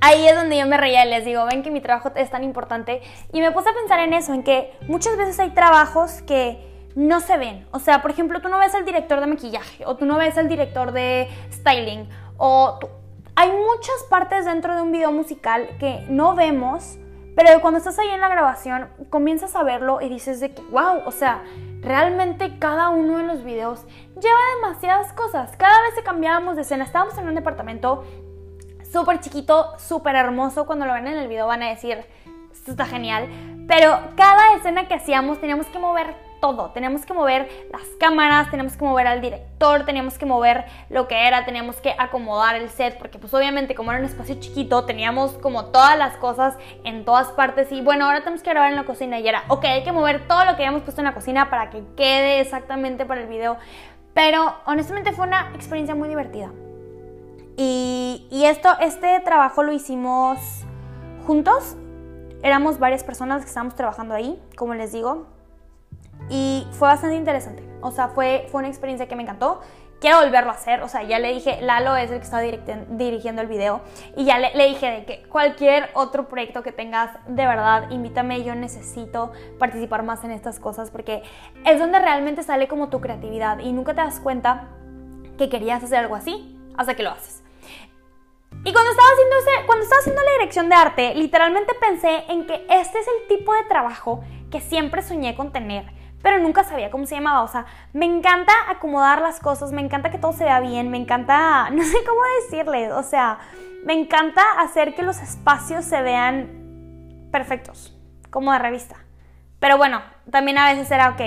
ahí 0.00 0.24
es 0.28 0.36
donde 0.36 0.56
yo 0.56 0.68
me 0.68 0.76
reía 0.76 1.04
y 1.04 1.10
les 1.10 1.24
digo, 1.24 1.44
ven 1.46 1.64
que 1.64 1.72
mi 1.72 1.80
trabajo 1.80 2.12
es 2.14 2.30
tan 2.30 2.44
importante. 2.44 3.02
Y 3.32 3.40
me 3.40 3.50
puse 3.50 3.70
a 3.70 3.74
pensar 3.74 3.98
en 3.98 4.12
eso, 4.12 4.32
en 4.32 4.44
que 4.44 4.72
muchas 4.86 5.16
veces 5.16 5.40
hay 5.40 5.50
trabajos 5.50 6.22
que 6.22 6.64
no 6.94 7.18
se 7.18 7.38
ven. 7.38 7.66
O 7.72 7.80
sea, 7.80 8.02
por 8.02 8.12
ejemplo, 8.12 8.40
tú 8.40 8.48
no 8.48 8.60
ves 8.60 8.72
al 8.76 8.84
director 8.84 9.18
de 9.18 9.26
maquillaje, 9.26 9.84
o 9.84 9.96
tú 9.96 10.06
no 10.06 10.16
ves 10.16 10.38
al 10.38 10.48
director 10.48 10.92
de 10.92 11.28
styling, 11.50 12.08
o 12.36 12.78
hay 13.34 13.50
muchas 13.50 14.02
partes 14.10 14.44
dentro 14.44 14.74
de 14.74 14.82
un 14.82 14.92
video 14.92 15.10
musical 15.10 15.68
que 15.78 16.04
no 16.08 16.34
vemos, 16.34 16.98
pero 17.34 17.60
cuando 17.60 17.78
estás 17.78 17.98
ahí 17.98 18.08
en 18.08 18.20
la 18.20 18.28
grabación 18.28 18.88
comienzas 19.08 19.56
a 19.56 19.62
verlo 19.62 20.00
y 20.00 20.08
dices 20.08 20.40
de 20.40 20.54
que, 20.54 20.62
wow, 20.70 21.02
o 21.06 21.10
sea, 21.10 21.42
realmente 21.80 22.58
cada 22.58 22.90
uno 22.90 23.18
de 23.18 23.24
los 23.24 23.42
videos 23.42 23.84
lleva 24.20 24.38
demasiadas 24.56 25.12
cosas. 25.14 25.56
Cada 25.56 25.80
vez 25.82 25.94
que 25.94 26.02
cambiábamos 26.02 26.56
de 26.56 26.62
escena, 26.62 26.84
estábamos 26.84 27.16
en 27.18 27.28
un 27.28 27.34
departamento 27.34 28.04
súper 28.90 29.20
chiquito, 29.20 29.78
súper 29.78 30.14
hermoso. 30.14 30.66
Cuando 30.66 30.84
lo 30.84 30.92
ven 30.92 31.06
en 31.08 31.16
el 31.16 31.28
video 31.28 31.46
van 31.46 31.62
a 31.62 31.70
decir, 31.70 32.04
esto 32.52 32.72
está 32.72 32.84
genial. 32.84 33.28
Pero 33.66 33.98
cada 34.14 34.54
escena 34.56 34.86
que 34.86 34.94
hacíamos 34.94 35.40
teníamos 35.40 35.66
que 35.66 35.78
mover 35.78 36.14
todo. 36.42 36.70
Teníamos 36.70 37.06
que 37.06 37.14
mover 37.14 37.48
las 37.72 37.86
cámaras, 38.00 38.50
teníamos 38.50 38.76
que 38.76 38.84
mover 38.84 39.06
al 39.06 39.20
director, 39.20 39.84
teníamos 39.86 40.18
que 40.18 40.26
mover 40.26 40.64
lo 40.90 41.06
que 41.06 41.28
era, 41.28 41.44
teníamos 41.46 41.76
que 41.76 41.94
acomodar 41.96 42.56
el 42.56 42.68
set, 42.68 42.98
porque 42.98 43.20
pues 43.20 43.32
obviamente 43.32 43.76
como 43.76 43.92
era 43.92 44.00
un 44.00 44.06
espacio 44.06 44.34
chiquito, 44.40 44.84
teníamos 44.84 45.34
como 45.34 45.66
todas 45.66 45.96
las 45.96 46.16
cosas 46.16 46.58
en 46.82 47.04
todas 47.04 47.28
partes 47.28 47.70
y 47.70 47.80
bueno, 47.80 48.06
ahora 48.06 48.18
tenemos 48.18 48.42
que 48.42 48.50
grabar 48.50 48.70
en 48.70 48.76
la 48.76 48.84
cocina 48.84 49.20
y 49.20 49.28
era, 49.28 49.44
ok, 49.48 49.64
hay 49.64 49.84
que 49.84 49.92
mover 49.92 50.26
todo 50.26 50.44
lo 50.44 50.56
que 50.56 50.64
habíamos 50.64 50.82
puesto 50.82 51.00
en 51.00 51.06
la 51.06 51.14
cocina 51.14 51.48
para 51.48 51.70
que 51.70 51.84
quede 51.96 52.40
exactamente 52.40 53.06
para 53.06 53.20
el 53.20 53.28
video. 53.28 53.56
Pero 54.12 54.52
honestamente 54.66 55.12
fue 55.12 55.26
una 55.26 55.52
experiencia 55.54 55.94
muy 55.94 56.08
divertida. 56.08 56.50
Y, 57.56 58.26
y 58.30 58.46
esto, 58.46 58.68
este 58.80 59.20
trabajo 59.20 59.62
lo 59.62 59.72
hicimos 59.72 60.38
juntos. 61.24 61.76
Éramos 62.42 62.80
varias 62.80 63.04
personas 63.04 63.42
que 63.42 63.48
estábamos 63.48 63.76
trabajando 63.76 64.14
ahí, 64.14 64.42
como 64.56 64.74
les 64.74 64.92
digo. 64.92 65.31
Y 66.28 66.66
fue 66.72 66.88
bastante 66.88 67.16
interesante. 67.16 67.62
O 67.80 67.90
sea, 67.90 68.08
fue, 68.08 68.46
fue 68.50 68.60
una 68.60 68.68
experiencia 68.68 69.08
que 69.08 69.16
me 69.16 69.22
encantó. 69.22 69.60
Quiero 70.00 70.18
volverlo 70.18 70.50
a 70.50 70.54
hacer. 70.54 70.82
O 70.82 70.88
sea, 70.88 71.02
ya 71.02 71.18
le 71.18 71.32
dije, 71.32 71.60
Lalo 71.62 71.96
es 71.96 72.10
el 72.10 72.18
que 72.18 72.24
está 72.24 72.40
dirigiendo 72.40 73.42
el 73.42 73.48
video. 73.48 73.82
Y 74.16 74.24
ya 74.24 74.38
le, 74.38 74.54
le, 74.54 74.66
dije 74.66 74.90
de 74.90 75.04
que 75.04 75.22
cualquier 75.28 75.90
otro 75.94 76.28
proyecto 76.28 76.62
que 76.62 76.72
tengas, 76.72 77.10
de 77.26 77.46
verdad, 77.46 77.90
invítame. 77.90 78.42
Yo 78.42 78.54
necesito 78.54 79.32
participar 79.58 80.02
más 80.02 80.24
en 80.24 80.32
estas 80.32 80.58
cosas 80.58 80.90
porque 80.90 81.22
es 81.64 81.78
donde 81.78 81.98
realmente 81.98 82.42
sale 82.42 82.68
como 82.68 82.88
tu 82.88 83.00
creatividad. 83.00 83.58
Y 83.58 83.72
nunca 83.72 83.94
te 83.94 84.00
das 84.00 84.20
cuenta 84.20 84.68
que 85.38 85.48
querías 85.48 85.82
hacer 85.82 85.98
algo 85.98 86.16
así 86.16 86.58
hasta 86.76 86.94
que 86.94 87.02
lo 87.02 87.10
haces. 87.10 87.42
Y 88.64 88.72
cuando 88.72 88.90
estaba 88.90 89.08
haciendo 89.12 89.36
ese, 89.38 89.66
cuando 89.66 89.82
estaba 89.82 90.00
haciendo 90.00 90.22
la 90.22 90.32
dirección 90.38 90.68
de 90.68 90.74
arte, 90.76 91.14
literalmente 91.16 91.72
pensé 91.80 92.24
en 92.28 92.46
que 92.46 92.64
este 92.70 92.98
es 93.00 93.06
el 93.08 93.28
tipo 93.28 93.52
de 93.54 93.64
trabajo 93.64 94.22
que 94.52 94.60
siempre 94.60 95.02
soñé 95.02 95.34
con 95.34 95.50
tener 95.50 95.84
pero 96.22 96.38
nunca 96.38 96.64
sabía 96.64 96.90
cómo 96.90 97.06
se 97.06 97.16
llamaba. 97.16 97.42
O 97.42 97.48
sea, 97.48 97.66
me 97.92 98.06
encanta 98.06 98.52
acomodar 98.68 99.20
las 99.20 99.40
cosas, 99.40 99.72
me 99.72 99.82
encanta 99.82 100.10
que 100.10 100.18
todo 100.18 100.32
se 100.32 100.44
vea 100.44 100.60
bien, 100.60 100.90
me 100.90 100.98
encanta, 100.98 101.68
no 101.72 101.82
sé 101.84 101.98
cómo 102.06 102.20
decirle, 102.42 102.92
o 102.92 103.02
sea, 103.02 103.38
me 103.84 103.94
encanta 103.94 104.42
hacer 104.58 104.94
que 104.94 105.02
los 105.02 105.20
espacios 105.20 105.84
se 105.84 106.00
vean 106.02 107.28
perfectos, 107.30 107.96
como 108.30 108.52
de 108.52 108.58
revista. 108.58 108.96
Pero 109.58 109.76
bueno, 109.76 110.02
también 110.30 110.58
a 110.58 110.72
veces 110.72 110.90
era, 110.90 111.10
ok, 111.10 111.20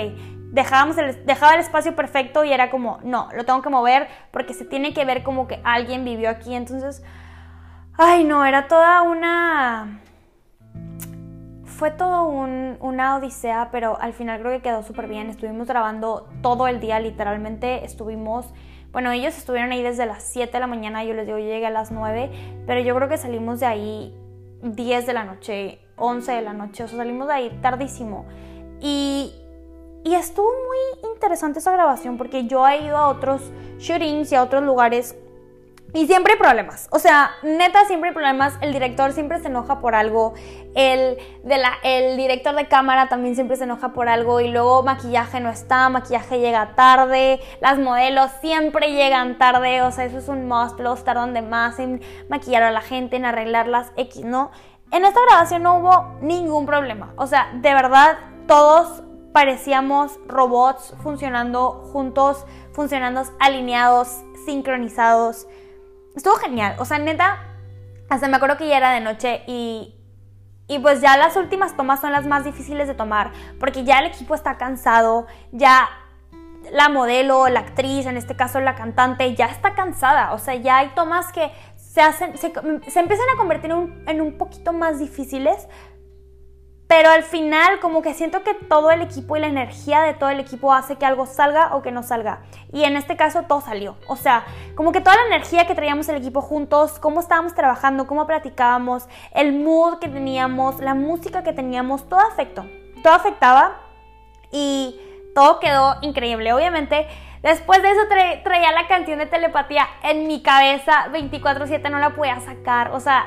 dejábamos 0.52 0.96
el, 0.98 1.24
dejaba 1.26 1.54
el 1.54 1.60
espacio 1.60 1.94
perfecto 1.94 2.44
y 2.44 2.52
era 2.52 2.70
como, 2.70 2.98
no, 3.02 3.28
lo 3.34 3.44
tengo 3.44 3.62
que 3.62 3.70
mover 3.70 4.08
porque 4.30 4.54
se 4.54 4.64
tiene 4.64 4.94
que 4.94 5.04
ver 5.04 5.22
como 5.22 5.46
que 5.46 5.60
alguien 5.64 6.04
vivió 6.04 6.30
aquí. 6.30 6.54
Entonces, 6.54 7.02
ay 7.96 8.24
no, 8.24 8.44
era 8.44 8.68
toda 8.68 9.02
una 9.02 10.00
fue 11.76 11.90
todo 11.90 12.28
una 12.28 13.16
odisea, 13.16 13.68
pero 13.70 14.00
al 14.00 14.14
final 14.14 14.40
creo 14.40 14.52
que 14.52 14.62
quedó 14.62 14.82
súper 14.82 15.08
bien. 15.08 15.28
Estuvimos 15.28 15.68
grabando 15.68 16.26
todo 16.40 16.68
el 16.68 16.80
día, 16.80 16.98
literalmente 17.00 17.84
estuvimos, 17.84 18.46
bueno, 18.92 19.12
ellos 19.12 19.36
estuvieron 19.36 19.72
ahí 19.72 19.82
desde 19.82 20.06
las 20.06 20.22
7 20.22 20.50
de 20.50 20.60
la 20.60 20.66
mañana, 20.66 21.04
yo 21.04 21.12
les 21.12 21.26
digo, 21.26 21.36
yo 21.36 21.44
llegué 21.44 21.66
a 21.66 21.70
las 21.70 21.92
9, 21.92 22.30
pero 22.66 22.80
yo 22.80 22.94
creo 22.94 23.10
que 23.10 23.18
salimos 23.18 23.60
de 23.60 23.66
ahí 23.66 24.14
10 24.62 25.06
de 25.06 25.12
la 25.12 25.24
noche, 25.24 25.78
11 25.96 26.32
de 26.32 26.40
la 26.40 26.54
noche, 26.54 26.84
o 26.84 26.88
sea, 26.88 26.96
salimos 26.96 27.28
de 27.28 27.34
ahí 27.34 27.58
tardísimo. 27.60 28.24
Y, 28.80 29.34
y 30.02 30.14
estuvo 30.14 30.48
muy 30.48 31.10
interesante 31.12 31.58
esa 31.58 31.72
grabación 31.72 32.16
porque 32.16 32.46
yo 32.46 32.66
he 32.66 32.86
ido 32.86 32.96
a 32.96 33.08
otros 33.08 33.42
shootings 33.78 34.32
y 34.32 34.34
a 34.34 34.42
otros 34.42 34.62
lugares 34.62 35.14
Y 35.96 36.06
siempre 36.06 36.34
hay 36.34 36.38
problemas. 36.38 36.88
O 36.90 36.98
sea, 36.98 37.30
neta, 37.42 37.86
siempre 37.86 38.10
hay 38.10 38.14
problemas. 38.14 38.52
El 38.60 38.74
director 38.74 39.14
siempre 39.14 39.40
se 39.40 39.46
enoja 39.46 39.80
por 39.80 39.94
algo. 39.94 40.34
El, 40.74 41.16
de 41.42 41.56
la, 41.56 41.72
el 41.82 42.18
director 42.18 42.54
de 42.54 42.68
cámara 42.68 43.08
también 43.08 43.34
siempre 43.34 43.56
se 43.56 43.64
enoja 43.64 43.94
por 43.94 44.10
algo. 44.10 44.40
Y 44.40 44.48
luego 44.48 44.82
maquillaje 44.82 45.40
no 45.40 45.48
está, 45.48 45.88
maquillaje 45.88 46.38
llega 46.38 46.74
tarde. 46.74 47.40
Las 47.62 47.78
modelos 47.78 48.30
siempre 48.42 48.92
llegan 48.92 49.38
tarde. 49.38 49.80
O 49.80 49.90
sea, 49.90 50.04
eso 50.04 50.18
es 50.18 50.28
un 50.28 50.46
must. 50.46 50.78
Los 50.80 51.02
tardan 51.02 51.32
de 51.32 51.40
más 51.40 51.78
en 51.78 52.02
maquillar 52.28 52.62
a 52.62 52.72
la 52.72 52.82
gente, 52.82 53.16
en 53.16 53.24
arreglar 53.24 53.66
las 53.66 53.90
X, 53.96 54.22
¿no? 54.22 54.50
En 54.90 55.06
esta 55.06 55.20
grabación 55.30 55.62
no 55.62 55.78
hubo 55.78 56.18
ningún 56.20 56.66
problema. 56.66 57.14
O 57.16 57.26
sea, 57.26 57.50
de 57.54 57.72
verdad, 57.72 58.18
todos 58.46 59.02
parecíamos 59.32 60.20
robots 60.26 60.92
funcionando 61.02 61.88
juntos, 61.90 62.44
funcionando 62.74 63.22
alineados, 63.40 64.08
sincronizados. 64.44 65.46
Estuvo 66.16 66.34
genial. 66.36 66.74
O 66.78 66.84
sea, 66.84 66.98
neta, 66.98 67.44
hasta 68.08 68.26
me 68.26 68.36
acuerdo 68.36 68.56
que 68.56 68.66
ya 68.66 68.78
era 68.78 68.90
de 68.90 69.00
noche 69.00 69.42
y, 69.46 69.94
y 70.66 70.78
pues 70.78 71.00
ya 71.00 71.16
las 71.16 71.36
últimas 71.36 71.76
tomas 71.76 72.00
son 72.00 72.10
las 72.10 72.26
más 72.26 72.44
difíciles 72.44 72.88
de 72.88 72.94
tomar 72.94 73.32
porque 73.60 73.84
ya 73.84 74.00
el 74.00 74.06
equipo 74.06 74.34
está 74.34 74.56
cansado, 74.56 75.26
ya 75.52 75.88
la 76.72 76.88
modelo, 76.88 77.48
la 77.48 77.60
actriz, 77.60 78.06
en 78.06 78.16
este 78.16 78.34
caso 78.34 78.60
la 78.60 78.74
cantante, 78.74 79.34
ya 79.34 79.46
está 79.46 79.74
cansada. 79.74 80.32
O 80.32 80.38
sea, 80.38 80.54
ya 80.54 80.78
hay 80.78 80.88
tomas 80.94 81.32
que 81.32 81.52
se, 81.76 82.00
hacen, 82.00 82.36
se, 82.38 82.46
empiezan 82.48 83.28
a 83.34 83.36
convertir 83.36 83.70
en 83.70 84.20
un 84.20 84.38
poquito 84.38 84.72
más 84.72 84.98
difíciles 84.98 85.68
pero 86.86 87.10
al 87.10 87.24
final 87.24 87.80
como 87.80 88.00
que 88.00 88.14
siento 88.14 88.44
que 88.44 88.54
todo 88.54 88.90
el 88.92 89.02
equipo 89.02 89.36
y 89.36 89.40
la 89.40 89.48
energía 89.48 90.02
de 90.02 90.14
todo 90.14 90.30
el 90.30 90.38
equipo 90.38 90.72
hace 90.72 90.96
que 90.96 91.04
algo 91.04 91.26
salga 91.26 91.74
o 91.74 91.82
que 91.82 91.90
no 91.90 92.02
salga. 92.04 92.42
Y 92.72 92.84
en 92.84 92.96
este 92.96 93.16
caso 93.16 93.42
todo 93.42 93.60
salió. 93.60 93.96
O 94.06 94.16
sea, 94.16 94.44
como 94.76 94.92
que 94.92 95.00
toda 95.00 95.16
la 95.16 95.26
energía 95.26 95.66
que 95.66 95.74
traíamos 95.74 96.08
el 96.08 96.16
equipo 96.16 96.42
juntos, 96.42 96.98
cómo 97.00 97.18
estábamos 97.20 97.54
trabajando, 97.54 98.06
cómo 98.06 98.26
platicábamos, 98.26 99.08
el 99.32 99.52
mood 99.52 99.98
que 99.98 100.08
teníamos, 100.08 100.78
la 100.80 100.94
música 100.94 101.42
que 101.42 101.52
teníamos, 101.52 102.08
todo 102.08 102.20
afectó. 102.20 102.64
Todo 103.02 103.14
afectaba 103.14 103.80
y 104.52 105.00
todo 105.34 105.58
quedó 105.58 105.96
increíble. 106.02 106.52
Obviamente, 106.52 107.08
después 107.42 107.82
de 107.82 107.90
eso 107.90 108.02
traía 108.44 108.70
la 108.72 108.86
canción 108.86 109.18
de 109.18 109.26
telepatía 109.26 109.88
en 110.04 110.28
mi 110.28 110.40
cabeza 110.40 111.08
24/7, 111.10 111.90
no 111.90 111.98
la 111.98 112.10
podía 112.14 112.38
sacar. 112.40 112.92
O 112.92 113.00
sea, 113.00 113.26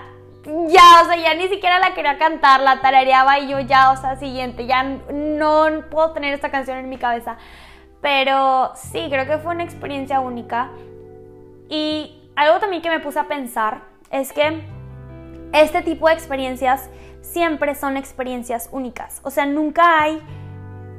ya, 0.69 1.01
o 1.01 1.05
sea, 1.05 1.15
ya 1.15 1.33
ni 1.35 1.47
siquiera 1.47 1.79
la 1.79 1.93
quería 1.93 2.17
cantar, 2.17 2.61
la 2.61 2.81
tarareaba 2.81 3.39
y 3.39 3.47
yo 3.47 3.59
ya, 3.59 3.91
o 3.91 3.97
sea, 3.97 4.15
siguiente, 4.17 4.65
ya 4.65 4.83
no 4.83 5.67
puedo 5.89 6.11
tener 6.11 6.33
esta 6.33 6.49
canción 6.49 6.77
en 6.77 6.89
mi 6.89 6.97
cabeza. 6.97 7.37
Pero 8.01 8.71
sí, 8.75 9.07
creo 9.09 9.25
que 9.25 9.37
fue 9.37 9.53
una 9.53 9.63
experiencia 9.63 10.19
única. 10.19 10.69
Y 11.69 12.29
algo 12.35 12.59
también 12.59 12.81
que 12.81 12.89
me 12.89 12.99
puse 12.99 13.19
a 13.19 13.27
pensar 13.27 13.81
es 14.11 14.31
que 14.31 14.63
este 15.53 15.81
tipo 15.81 16.07
de 16.07 16.13
experiencias 16.13 16.89
siempre 17.21 17.75
son 17.75 17.97
experiencias 17.97 18.69
únicas. 18.71 19.19
O 19.23 19.29
sea, 19.29 19.45
nunca 19.45 20.01
hay, 20.01 20.21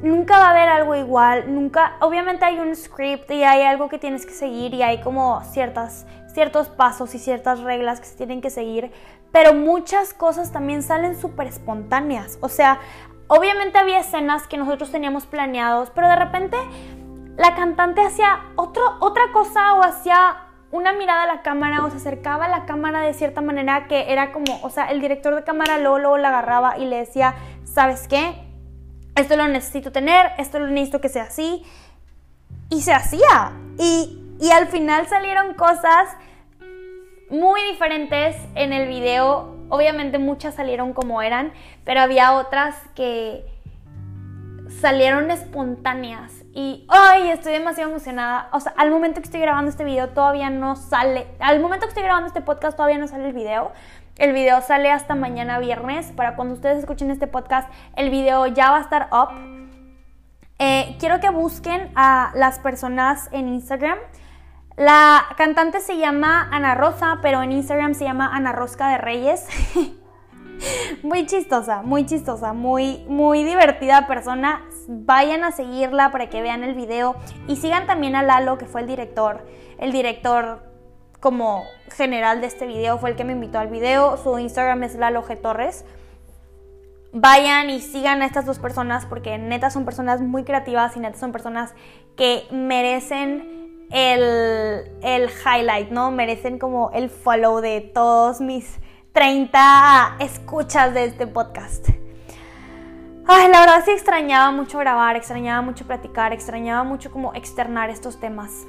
nunca 0.03 0.39
va 0.39 0.49
a 0.49 0.51
haber 0.51 0.69
algo 0.69 0.95
igual, 0.95 1.53
nunca, 1.55 1.97
obviamente 2.01 2.45
hay 2.45 2.59
un 2.59 2.75
script 2.75 3.31
y 3.31 3.43
hay 3.43 3.63
algo 3.63 3.89
que 3.89 3.99
tienes 3.99 4.27
que 4.27 4.33
seguir 4.33 4.75
y 4.75 4.83
hay 4.83 5.01
como 5.01 5.43
ciertas, 5.45 6.07
ciertos 6.33 6.69
pasos 6.69 7.15
y 7.15 7.19
ciertas 7.19 7.61
reglas 7.61 8.01
que 8.01 8.07
se 8.07 8.17
tienen 8.17 8.41
que 8.41 8.51
seguir, 8.51 8.93
pero 9.33 9.55
muchas 9.55 10.13
cosas 10.15 10.53
también 10.53 10.83
salen 10.83 11.21
súper 11.21 11.47
espontáneas. 11.47 12.39
O 12.41 12.49
sea, 12.49 12.81
obviamente 13.29 13.79
había 13.79 14.01
escenas 14.01 14.47
que 14.47 14.57
nosotros 14.57 14.91
teníamos 14.91 15.27
planeados, 15.27 15.91
pero 15.91 16.09
de 16.09 16.17
repente 16.17 16.57
la 17.37 17.55
cantante 17.55 18.03
hacía 18.03 18.41
otro, 18.57 18.83
otra 19.01 19.25
cosa 19.33 19.75
o 19.75 19.83
hacía 19.83 20.37
una 20.73 20.93
mirada 20.93 21.25
a 21.25 21.27
la 21.27 21.43
cámara 21.43 21.85
o 21.85 21.91
se 21.91 21.97
acercaba 21.97 22.47
a 22.47 22.49
la 22.49 22.65
cámara 22.65 23.01
de 23.01 23.15
cierta 23.15 23.41
manera 23.41 23.87
que 23.89 24.13
era 24.13 24.33
como, 24.33 24.61
o 24.63 24.71
sea, 24.71 24.87
el 24.87 25.01
director 25.01 25.35
de 25.35 25.43
cámara 25.43 25.79
luego, 25.79 25.99
luego 25.99 26.19
la 26.19 26.29
agarraba 26.29 26.79
y 26.79 26.85
le 26.85 26.97
decía, 26.97 27.35
¿sabes 27.65 28.07
qué? 28.09 28.45
Esto 29.17 29.37
lo 29.37 29.49
necesito 29.49 29.91
tener, 29.91 30.33
esto 30.39 30.59
lo 30.59 30.69
necesito 30.69 31.01
que 31.01 31.09
sea 31.09 31.25
así. 31.25 31.65
Y 32.69 32.83
se 32.83 32.93
hacía. 32.93 33.53
Y, 33.79 34.37
y 34.41 34.51
al 34.53 34.69
final 34.69 35.09
salieron 35.09 35.55
cosas 35.55 36.09
muy 37.31 37.61
diferentes 37.71 38.37
en 38.55 38.73
el 38.73 38.89
video. 38.89 39.57
Obviamente 39.69 40.19
muchas 40.19 40.55
salieron 40.55 40.93
como 40.93 41.23
eran, 41.23 41.53
pero 41.85 42.01
había 42.01 42.33
otras 42.33 42.77
que 42.95 43.45
salieron 44.81 45.31
espontáneas. 45.31 46.33
Y, 46.53 46.85
ay, 46.89 47.31
estoy 47.31 47.53
demasiado 47.53 47.91
emocionada. 47.91 48.49
O 48.53 48.61
sea, 48.61 48.75
al 48.77 48.91
momento 48.91 49.21
que 49.21 49.27
estoy 49.27 49.41
grabando 49.41 49.71
este 49.71 49.85
video 49.85 50.09
todavía 50.11 50.51
no 50.51 50.75
sale. 50.77 51.27
Al 51.39 51.61
momento 51.61 51.87
que 51.87 51.91
estoy 51.91 52.03
grabando 52.03 52.27
este 52.27 52.41
podcast 52.41 52.77
todavía 52.77 52.99
no 52.99 53.07
sale 53.07 53.29
el 53.29 53.33
video. 53.33 53.73
El 54.17 54.33
video 54.33 54.61
sale 54.61 54.91
hasta 54.91 55.15
mañana 55.15 55.59
viernes. 55.61 56.13
Para 56.13 56.35
cuando 56.35 56.55
ustedes 56.55 56.79
escuchen 56.79 57.11
este 57.11 57.27
podcast, 57.27 57.71
el 57.97 58.11
video 58.11 58.47
ya 58.49 58.71
va 58.71 58.79
a 58.79 58.81
estar 58.81 59.09
up. 59.13 59.29
Eh, 60.59 60.97
quiero 60.99 61.21
que 61.21 61.31
busquen 61.31 61.91
a 61.95 62.33
las 62.35 62.59
personas 62.59 63.29
en 63.33 63.49
Instagram. 63.49 63.99
La 64.81 65.27
cantante 65.37 65.81
se 65.81 65.99
llama 65.99 66.49
Ana 66.51 66.75
Rosa, 66.75 67.19
pero 67.21 67.43
en 67.43 67.53
Instagram 67.53 67.93
se 67.93 68.05
llama 68.05 68.35
Ana 68.35 68.53
Rosca 68.53 68.89
de 68.89 68.97
Reyes. 68.97 69.47
muy 71.03 71.27
chistosa, 71.27 71.83
muy 71.83 72.07
chistosa, 72.07 72.55
muy, 72.55 73.05
muy 73.07 73.45
divertida 73.45 74.07
persona. 74.07 74.65
Vayan 74.89 75.45
a 75.45 75.53
seguirla 75.53 76.11
para 76.11 76.31
que 76.31 76.41
vean 76.41 76.65
el 76.65 76.73
video 76.73 77.15
y 77.47 77.57
sigan 77.57 77.87
también 77.87 78.17
a 78.17 78.23
Lalo, 78.23 78.57
que 78.57 78.65
fue 78.65 78.81
el 78.81 78.87
director. 78.87 79.47
El 79.77 79.93
director 79.93 80.63
como 81.21 81.63
general 81.91 82.41
de 82.41 82.47
este 82.47 82.67
video 82.67 82.97
fue 82.97 83.11
el 83.11 83.17
que 83.17 83.25
me 83.25 83.35
invitó 83.35 83.59
al 83.59 83.69
video. 83.69 84.17
Su 84.17 84.39
Instagram 84.39 84.83
es 84.85 84.95
Lalo 84.95 85.23
G. 85.23 85.39
Torres. 85.39 85.85
Vayan 87.13 87.69
y 87.69 87.83
sigan 87.83 88.23
a 88.23 88.25
estas 88.25 88.47
dos 88.47 88.59
personas 88.59 89.05
porque 89.05 89.37
neta 89.37 89.69
son 89.69 89.85
personas 89.85 90.23
muy 90.23 90.43
creativas 90.45 90.97
y 90.97 91.01
neta 91.01 91.19
son 91.19 91.33
personas 91.33 91.75
que 92.17 92.45
merecen 92.51 93.60
el, 93.91 94.91
el 95.03 95.29
highlight, 95.45 95.91
¿no? 95.91 96.11
Merecen 96.11 96.59
como 96.59 96.91
el 96.93 97.11
follow 97.11 97.61
de 97.61 97.81
todos 97.81 98.41
mis 98.41 98.79
30 99.13 100.17
escuchas 100.21 100.95
de 100.95 101.07
este 101.07 101.27
podcast. 101.27 101.89
Ay, 103.27 103.49
la 103.49 103.61
verdad 103.61 103.83
sí 103.85 103.91
extrañaba 103.91 104.51
mucho 104.51 104.79
grabar, 104.79 105.17
extrañaba 105.17 105.63
mucho 105.63 105.87
platicar, 105.87 106.33
extrañaba 106.33 106.85
mucho 106.85 107.11
como 107.11 107.35
externar 107.35 107.91
estos 107.91 108.19
temas. 108.19 108.67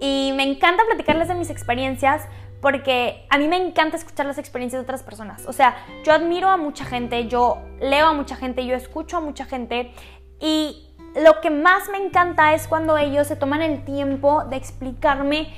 Y 0.00 0.32
me 0.36 0.42
encanta 0.42 0.84
platicarles 0.84 1.28
de 1.28 1.34
mis 1.34 1.50
experiencias 1.50 2.26
porque 2.60 3.26
a 3.28 3.38
mí 3.38 3.48
me 3.48 3.56
encanta 3.56 3.96
escuchar 3.96 4.26
las 4.26 4.38
experiencias 4.38 4.80
de 4.80 4.84
otras 4.84 5.02
personas. 5.02 5.46
O 5.46 5.52
sea, 5.52 5.76
yo 6.04 6.12
admiro 6.12 6.48
a 6.48 6.56
mucha 6.56 6.84
gente, 6.84 7.26
yo 7.26 7.58
leo 7.80 8.06
a 8.06 8.12
mucha 8.12 8.36
gente, 8.36 8.64
yo 8.66 8.74
escucho 8.74 9.16
a 9.16 9.20
mucha 9.20 9.44
gente 9.44 9.92
y 10.40 10.91
lo 11.14 11.40
que 11.40 11.50
más 11.50 11.88
me 11.90 11.98
encanta 11.98 12.54
es 12.54 12.66
cuando 12.66 12.96
ellos 12.96 13.26
se 13.26 13.36
toman 13.36 13.62
el 13.62 13.84
tiempo 13.84 14.44
de 14.44 14.56
explicarme 14.56 15.52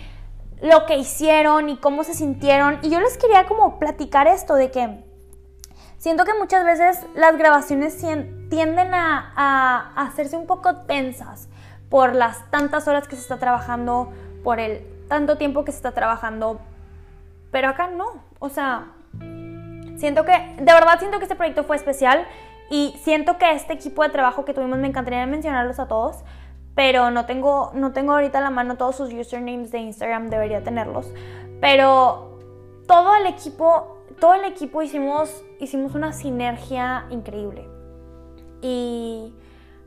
lo 0.61 0.87
que 0.87 0.97
hicieron 0.97 1.69
y 1.69 1.77
cómo 1.77 2.05
se 2.05 2.15
sintieron. 2.15 2.79
Y 2.83 2.91
yo 2.91 3.01
les 3.01 3.17
quería 3.19 3.47
como 3.47 3.79
platicar 3.79 4.27
esto 4.27 4.55
de 4.55 4.71
que 4.71 5.05
siento 5.99 6.25
que 6.25 6.35
muchas 6.35 6.65
veces 6.65 7.07
las 7.15 7.37
grabaciones 7.37 7.99
tienden 8.51 8.95
a, 8.95 9.93
hacerse 9.97 10.37
un 10.37 10.47
poco 10.47 10.77
tensas 10.83 11.49
por 11.89 12.15
las 12.15 12.51
tantas 12.51 12.89
horas 12.89 13.07
que 13.07 13.15
se 13.15 13.23
está 13.23 13.39
trabajando, 13.39 14.13
por 14.43 14.59
el 14.59 14.85
tanto 15.09 15.39
tiempo 15.39 15.65
que 15.65 15.73
se 15.73 15.79
está 15.79 15.93
trabajando. 15.93 16.61
Pero 17.51 17.69
acá 17.69 17.89
no. 17.89 18.25
O 18.41 18.49
sea, 18.49 18.89
siento 19.99 20.25
que, 20.25 20.57
de 20.59 20.73
verdad 20.73 20.99
siento 20.99 21.19
que 21.19 21.25
este 21.25 21.37
proyecto 21.37 21.65
fue 21.65 21.77
especial 21.77 22.27
y 22.71 22.95
siento 23.03 23.39
que 23.39 23.51
este 23.53 23.73
equipo 23.73 24.03
de 24.03 24.09
trabajo 24.09 24.45
que 24.45 24.55
tuvimos 24.55 24.79
me 24.79 24.89
encantaría 24.89 25.27
mencionarlos 25.27 25.79
a 25.79 25.89
todos, 25.89 26.25
pero 26.75 27.11
no 27.11 27.27
tengo, 27.27 27.71
no 27.75 27.93
tengo 27.93 28.13
ahorita 28.13 28.39
a 28.39 28.43
la 28.43 28.51
mano 28.51 28.77
todos 28.77 28.97
sus 28.97 29.13
usernames 29.13 29.71
de 29.71 29.79
Instagram, 29.79 30.29
debería 30.29 30.63
tenerlos. 30.63 31.13
Pero 31.61 32.39
todo 32.87 33.17
el 33.17 33.27
equipo, 33.27 33.99
todo 34.19 34.35
el 34.35 34.45
equipo 34.45 34.83
hicimos, 34.83 35.45
hicimos 35.61 35.95
una 35.95 36.13
sinergia 36.13 37.07
increíble. 37.11 37.69
Y 38.61 39.35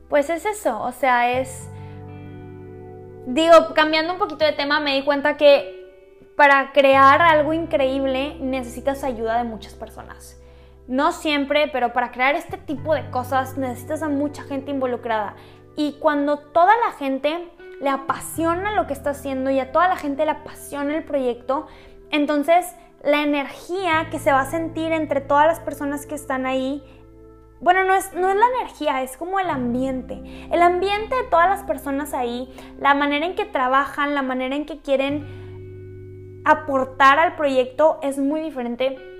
pues 0.08 0.30
es 0.30 0.46
eso, 0.46 0.80
o 0.80 0.92
sea, 0.92 1.38
es... 1.38 1.68
Digo, 3.26 3.74
cambiando 3.74 4.14
un 4.14 4.18
poquito 4.18 4.46
de 4.46 4.52
tema, 4.52 4.80
me 4.80 4.94
di 4.94 5.02
cuenta 5.02 5.36
que 5.36 5.74
para 6.34 6.72
crear 6.72 7.20
algo 7.20 7.52
increíble 7.52 8.36
necesitas 8.40 9.04
ayuda 9.04 9.36
de 9.36 9.44
muchas 9.44 9.74
personas. 9.74 10.40
No 10.88 11.12
siempre, 11.12 11.68
pero 11.70 11.92
para 11.92 12.10
crear 12.10 12.34
este 12.34 12.56
tipo 12.56 12.94
de 12.94 13.10
cosas 13.10 13.58
necesitas 13.58 14.02
a 14.02 14.08
mucha 14.08 14.42
gente 14.42 14.70
involucrada. 14.70 15.36
Y 15.76 15.98
cuando 16.00 16.38
toda 16.38 16.72
la 16.86 16.92
gente 16.92 17.46
le 17.82 17.90
apasiona 17.90 18.74
lo 18.74 18.86
que 18.86 18.94
está 18.94 19.10
haciendo 19.10 19.50
y 19.50 19.60
a 19.60 19.70
toda 19.70 19.86
la 19.86 19.96
gente 19.96 20.24
le 20.24 20.30
apasiona 20.30 20.96
el 20.96 21.04
proyecto, 21.04 21.66
entonces 22.10 22.74
la 23.04 23.22
energía 23.22 24.08
que 24.10 24.18
se 24.18 24.32
va 24.32 24.40
a 24.40 24.50
sentir 24.50 24.92
entre 24.92 25.20
todas 25.20 25.46
las 25.46 25.60
personas 25.60 26.06
que 26.06 26.14
están 26.14 26.46
ahí, 26.46 26.82
bueno, 27.60 27.84
no 27.84 27.94
es, 27.94 28.14
no 28.14 28.30
es 28.30 28.36
la 28.36 28.46
energía, 28.58 29.02
es 29.02 29.18
como 29.18 29.38
el 29.40 29.50
ambiente. 29.50 30.22
El 30.50 30.62
ambiente 30.62 31.14
de 31.14 31.24
todas 31.24 31.50
las 31.50 31.64
personas 31.64 32.14
ahí, 32.14 32.50
la 32.78 32.94
manera 32.94 33.26
en 33.26 33.34
que 33.34 33.44
trabajan, 33.44 34.14
la 34.14 34.22
manera 34.22 34.56
en 34.56 34.64
que 34.64 34.80
quieren 34.80 36.42
aportar 36.46 37.18
al 37.18 37.36
proyecto 37.36 37.98
es 38.00 38.16
muy 38.16 38.40
diferente 38.40 39.17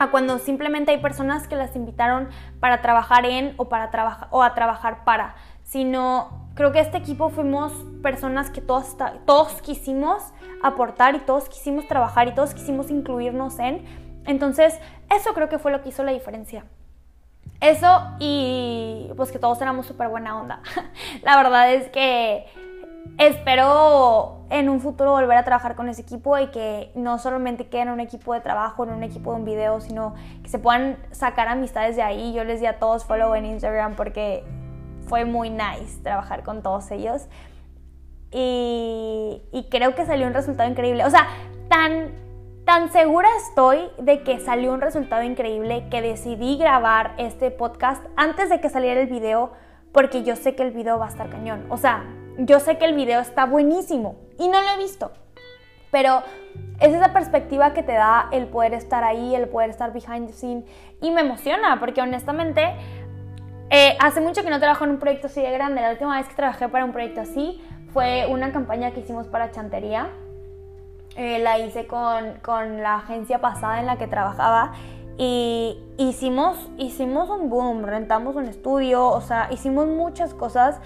a 0.00 0.10
cuando 0.10 0.38
simplemente 0.38 0.92
hay 0.92 0.98
personas 0.98 1.46
que 1.46 1.56
las 1.56 1.76
invitaron 1.76 2.30
para 2.58 2.80
trabajar 2.80 3.26
en 3.26 3.52
o 3.58 3.68
para 3.68 3.90
trabajar 3.90 4.28
o 4.30 4.42
a 4.42 4.54
trabajar 4.54 5.04
para, 5.04 5.34
sino 5.62 6.48
creo 6.54 6.72
que 6.72 6.80
este 6.80 6.96
equipo 6.96 7.28
fuimos 7.28 7.72
personas 8.02 8.48
que 8.48 8.62
todos, 8.62 8.96
todos 9.26 9.60
quisimos 9.60 10.22
aportar 10.62 11.14
y 11.16 11.18
todos 11.18 11.50
quisimos 11.50 11.86
trabajar 11.86 12.28
y 12.28 12.34
todos 12.34 12.54
quisimos 12.54 12.90
incluirnos 12.90 13.58
en. 13.58 13.84
Entonces, 14.24 14.78
eso 15.10 15.34
creo 15.34 15.50
que 15.50 15.58
fue 15.58 15.70
lo 15.70 15.82
que 15.82 15.90
hizo 15.90 16.02
la 16.02 16.12
diferencia. 16.12 16.64
Eso 17.60 18.00
y 18.18 19.10
pues 19.16 19.30
que 19.30 19.38
todos 19.38 19.60
éramos 19.60 19.84
súper 19.84 20.08
buena 20.08 20.40
onda. 20.40 20.62
la 21.22 21.36
verdad 21.36 21.74
es 21.74 21.88
que 21.90 22.46
espero 23.18 24.40
en 24.50 24.68
un 24.68 24.80
futuro 24.80 25.12
volver 25.12 25.36
a 25.36 25.44
trabajar 25.44 25.76
con 25.76 25.88
ese 25.88 26.02
equipo 26.02 26.36
y 26.38 26.48
que 26.48 26.90
no 26.94 27.18
solamente 27.18 27.68
queden 27.68 27.88
un 27.88 28.00
equipo 28.00 28.34
de 28.34 28.40
trabajo, 28.40 28.84
en 28.84 28.90
un 28.90 29.02
equipo 29.02 29.32
de 29.32 29.38
un 29.38 29.44
video, 29.44 29.80
sino 29.80 30.14
que 30.42 30.48
se 30.48 30.58
puedan 30.58 30.98
sacar 31.12 31.48
amistades 31.48 31.96
de 31.96 32.02
ahí. 32.02 32.32
Yo 32.32 32.44
les 32.44 32.60
di 32.60 32.66
a 32.66 32.78
todos 32.78 33.04
follow 33.04 33.34
en 33.34 33.46
Instagram 33.46 33.94
porque 33.94 34.44
fue 35.06 35.24
muy 35.24 35.50
nice 35.50 36.02
trabajar 36.02 36.42
con 36.42 36.62
todos 36.62 36.90
ellos. 36.90 37.28
Y, 38.32 39.42
y 39.52 39.68
creo 39.70 39.94
que 39.94 40.04
salió 40.04 40.26
un 40.26 40.34
resultado 40.34 40.68
increíble. 40.68 41.04
O 41.04 41.10
sea, 41.10 41.26
tan, 41.68 42.12
tan 42.64 42.90
segura 42.90 43.28
estoy 43.48 43.88
de 43.98 44.22
que 44.22 44.40
salió 44.40 44.72
un 44.72 44.80
resultado 44.80 45.22
increíble 45.22 45.88
que 45.90 46.02
decidí 46.02 46.56
grabar 46.56 47.14
este 47.18 47.50
podcast 47.50 48.04
antes 48.16 48.48
de 48.50 48.60
que 48.60 48.68
saliera 48.68 49.00
el 49.00 49.08
video 49.08 49.52
porque 49.92 50.22
yo 50.22 50.36
sé 50.36 50.54
que 50.54 50.62
el 50.62 50.70
video 50.70 50.98
va 50.98 51.06
a 51.06 51.08
estar 51.08 51.28
cañón. 51.30 51.66
O 51.68 51.76
sea, 51.76 52.04
yo 52.40 52.58
sé 52.58 52.78
que 52.78 52.86
el 52.86 52.94
video 52.94 53.20
está 53.20 53.44
buenísimo 53.44 54.16
y 54.38 54.48
no 54.48 54.60
lo 54.60 54.68
he 54.70 54.78
visto. 54.78 55.12
Pero 55.90 56.22
es 56.80 56.94
esa 56.94 57.12
perspectiva 57.12 57.72
que 57.72 57.82
te 57.82 57.92
da 57.92 58.28
el 58.32 58.46
poder 58.46 58.74
estar 58.74 59.04
ahí, 59.04 59.34
el 59.34 59.48
poder 59.48 59.70
estar 59.70 59.92
behind 59.92 60.28
the 60.28 60.32
scene. 60.32 60.64
Y 61.02 61.10
me 61.10 61.20
emociona 61.20 61.78
porque 61.78 62.00
honestamente 62.00 62.74
eh, 63.70 63.96
hace 64.00 64.20
mucho 64.20 64.42
que 64.42 64.50
no 64.50 64.58
trabajo 64.58 64.84
en 64.84 64.90
un 64.90 64.98
proyecto 64.98 65.26
así 65.26 65.42
de 65.42 65.50
grande. 65.50 65.82
La 65.82 65.90
última 65.90 66.16
vez 66.16 66.28
que 66.28 66.34
trabajé 66.34 66.68
para 66.68 66.84
un 66.84 66.92
proyecto 66.92 67.20
así 67.20 67.60
fue 67.92 68.26
una 68.30 68.52
campaña 68.52 68.92
que 68.92 69.00
hicimos 69.00 69.26
para 69.26 69.50
Chantería. 69.50 70.08
Eh, 71.16 71.40
la 71.40 71.58
hice 71.58 71.86
con, 71.86 72.34
con 72.42 72.82
la 72.82 72.96
agencia 72.96 73.40
pasada 73.40 73.80
en 73.80 73.86
la 73.86 73.98
que 73.98 74.06
trabajaba 74.06 74.72
y 75.18 75.76
hicimos, 75.98 76.56
hicimos 76.78 77.28
un 77.28 77.50
boom, 77.50 77.84
rentamos 77.84 78.36
un 78.36 78.46
estudio, 78.46 79.06
o 79.08 79.20
sea, 79.20 79.48
hicimos 79.50 79.86
muchas 79.86 80.32
cosas 80.32 80.80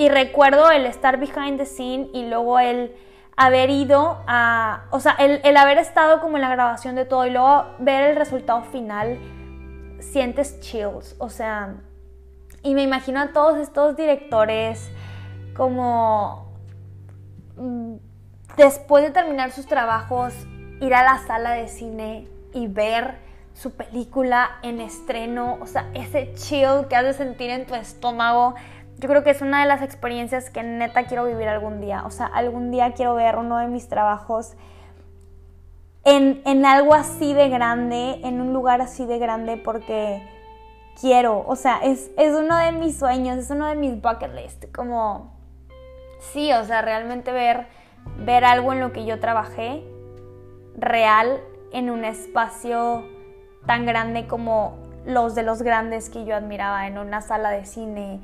y 0.00 0.08
recuerdo 0.08 0.70
el 0.70 0.86
estar 0.86 1.18
behind 1.18 1.58
the 1.58 1.66
scene 1.66 2.08
y 2.14 2.24
luego 2.24 2.58
el 2.58 2.96
haber 3.36 3.68
ido 3.68 4.22
a, 4.26 4.86
o 4.88 4.98
sea, 4.98 5.12
el, 5.18 5.56
haber 5.58 5.76
estado 5.76 6.22
como 6.22 6.38
en 6.38 6.40
la 6.40 6.48
grabación 6.48 6.94
de 6.94 7.04
todo 7.04 7.26
y 7.26 7.30
luego 7.30 7.66
ver 7.80 8.08
el 8.08 8.16
resultado 8.16 8.62
final, 8.62 9.18
sientes 9.98 10.58
chills, 10.60 11.16
o 11.18 11.28
sea, 11.28 11.74
y 12.62 12.74
me 12.74 12.80
imagino 12.82 13.20
a 13.20 13.34
todos 13.34 13.58
estos 13.58 13.94
directores 13.94 14.90
como 15.54 16.50
mm, 17.58 17.96
después 18.56 19.04
de 19.04 19.10
terminar 19.10 19.52
sus 19.52 19.66
trabajos, 19.66 20.32
ir 20.80 20.94
a 20.94 21.02
la 21.02 21.18
sala 21.18 21.50
de 21.50 21.68
cine 21.68 22.26
y 22.54 22.68
ver 22.68 23.18
su 23.52 23.72
película 23.72 24.52
en 24.62 24.80
estreno, 24.80 25.58
o 25.60 25.66
sea, 25.66 25.90
ese 25.92 26.32
chill 26.36 26.86
que 26.88 26.96
has 26.96 27.04
de 27.04 27.12
sentir 27.12 27.50
en 27.50 27.66
tu 27.66 27.74
estómago 27.74 28.54
yo 29.00 29.08
creo 29.08 29.24
que 29.24 29.30
es 29.30 29.40
una 29.40 29.62
de 29.62 29.66
las 29.66 29.80
experiencias 29.80 30.50
que 30.50 30.62
neta 30.62 31.04
quiero 31.04 31.24
vivir 31.24 31.48
algún 31.48 31.80
día. 31.80 32.04
O 32.04 32.10
sea, 32.10 32.26
algún 32.26 32.70
día 32.70 32.92
quiero 32.92 33.14
ver 33.14 33.36
uno 33.36 33.56
de 33.56 33.66
mis 33.66 33.88
trabajos 33.88 34.52
en, 36.04 36.42
en 36.44 36.66
algo 36.66 36.92
así 36.94 37.32
de 37.32 37.48
grande, 37.48 38.20
en 38.24 38.42
un 38.42 38.52
lugar 38.52 38.82
así 38.82 39.06
de 39.06 39.18
grande, 39.18 39.56
porque 39.56 40.22
quiero. 41.00 41.44
O 41.46 41.56
sea, 41.56 41.78
es, 41.82 42.10
es 42.18 42.34
uno 42.34 42.58
de 42.58 42.72
mis 42.72 42.98
sueños, 42.98 43.38
es 43.38 43.50
uno 43.50 43.68
de 43.68 43.74
mis 43.74 44.00
bucket 44.02 44.34
list. 44.34 44.66
Como, 44.70 45.32
sí, 46.32 46.52
o 46.52 46.64
sea, 46.64 46.82
realmente 46.82 47.32
ver, 47.32 47.68
ver 48.18 48.44
algo 48.44 48.74
en 48.74 48.80
lo 48.80 48.92
que 48.92 49.06
yo 49.06 49.18
trabajé 49.18 49.82
real 50.76 51.40
en 51.72 51.88
un 51.88 52.04
espacio 52.04 53.04
tan 53.64 53.86
grande 53.86 54.26
como 54.26 54.76
los 55.06 55.34
de 55.34 55.42
los 55.42 55.62
grandes 55.62 56.10
que 56.10 56.26
yo 56.26 56.36
admiraba, 56.36 56.86
en 56.86 56.98
una 56.98 57.22
sala 57.22 57.50
de 57.50 57.64
cine, 57.64 58.20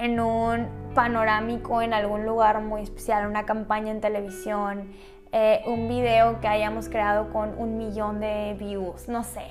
en 0.00 0.18
un 0.18 0.68
panorámico 0.94 1.82
en 1.82 1.92
algún 1.92 2.24
lugar 2.24 2.62
muy 2.62 2.82
especial, 2.82 3.26
una 3.26 3.44
campaña 3.44 3.90
en 3.90 4.00
televisión, 4.00 4.90
eh, 5.30 5.62
un 5.66 5.88
video 5.88 6.40
que 6.40 6.48
hayamos 6.48 6.88
creado 6.88 7.30
con 7.32 7.56
un 7.58 7.76
millón 7.76 8.18
de 8.18 8.56
views, 8.58 9.08
no 9.08 9.22
sé. 9.22 9.42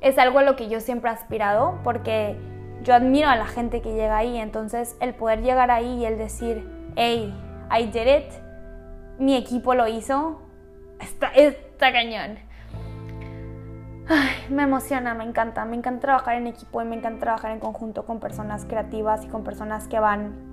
Es 0.00 0.16
algo 0.18 0.38
a 0.38 0.42
lo 0.42 0.54
que 0.54 0.68
yo 0.68 0.80
siempre 0.80 1.10
he 1.10 1.14
aspirado 1.14 1.80
porque 1.82 2.36
yo 2.82 2.94
admiro 2.94 3.28
a 3.28 3.36
la 3.36 3.46
gente 3.46 3.82
que 3.82 3.92
llega 3.92 4.16
ahí, 4.16 4.38
entonces 4.38 4.96
el 5.00 5.14
poder 5.14 5.42
llegar 5.42 5.72
ahí 5.72 5.98
y 5.98 6.06
el 6.06 6.16
decir, 6.16 6.64
hey, 6.94 7.34
I 7.76 7.86
did 7.86 8.06
it, 8.06 8.32
mi 9.18 9.36
equipo 9.36 9.74
lo 9.74 9.88
hizo, 9.88 10.40
está, 11.00 11.28
está 11.34 11.92
cañón. 11.92 12.38
Ay, 14.10 14.46
me 14.48 14.62
emociona, 14.62 15.12
me 15.12 15.24
encanta. 15.24 15.66
Me 15.66 15.76
encanta 15.76 16.00
trabajar 16.00 16.36
en 16.36 16.46
equipo 16.46 16.80
y 16.80 16.86
me 16.86 16.96
encanta 16.96 17.20
trabajar 17.20 17.50
en 17.50 17.60
conjunto 17.60 18.06
con 18.06 18.20
personas 18.20 18.64
creativas 18.64 19.24
y 19.24 19.28
con 19.28 19.44
personas 19.44 19.86
que 19.86 20.00
van 20.00 20.48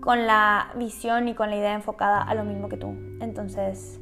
con 0.00 0.26
la 0.26 0.72
visión 0.74 1.28
y 1.28 1.34
con 1.34 1.48
la 1.50 1.56
idea 1.56 1.74
enfocada 1.74 2.20
a 2.20 2.34
lo 2.34 2.42
mismo 2.42 2.68
que 2.68 2.76
tú. 2.76 2.88
Entonces, 3.20 4.00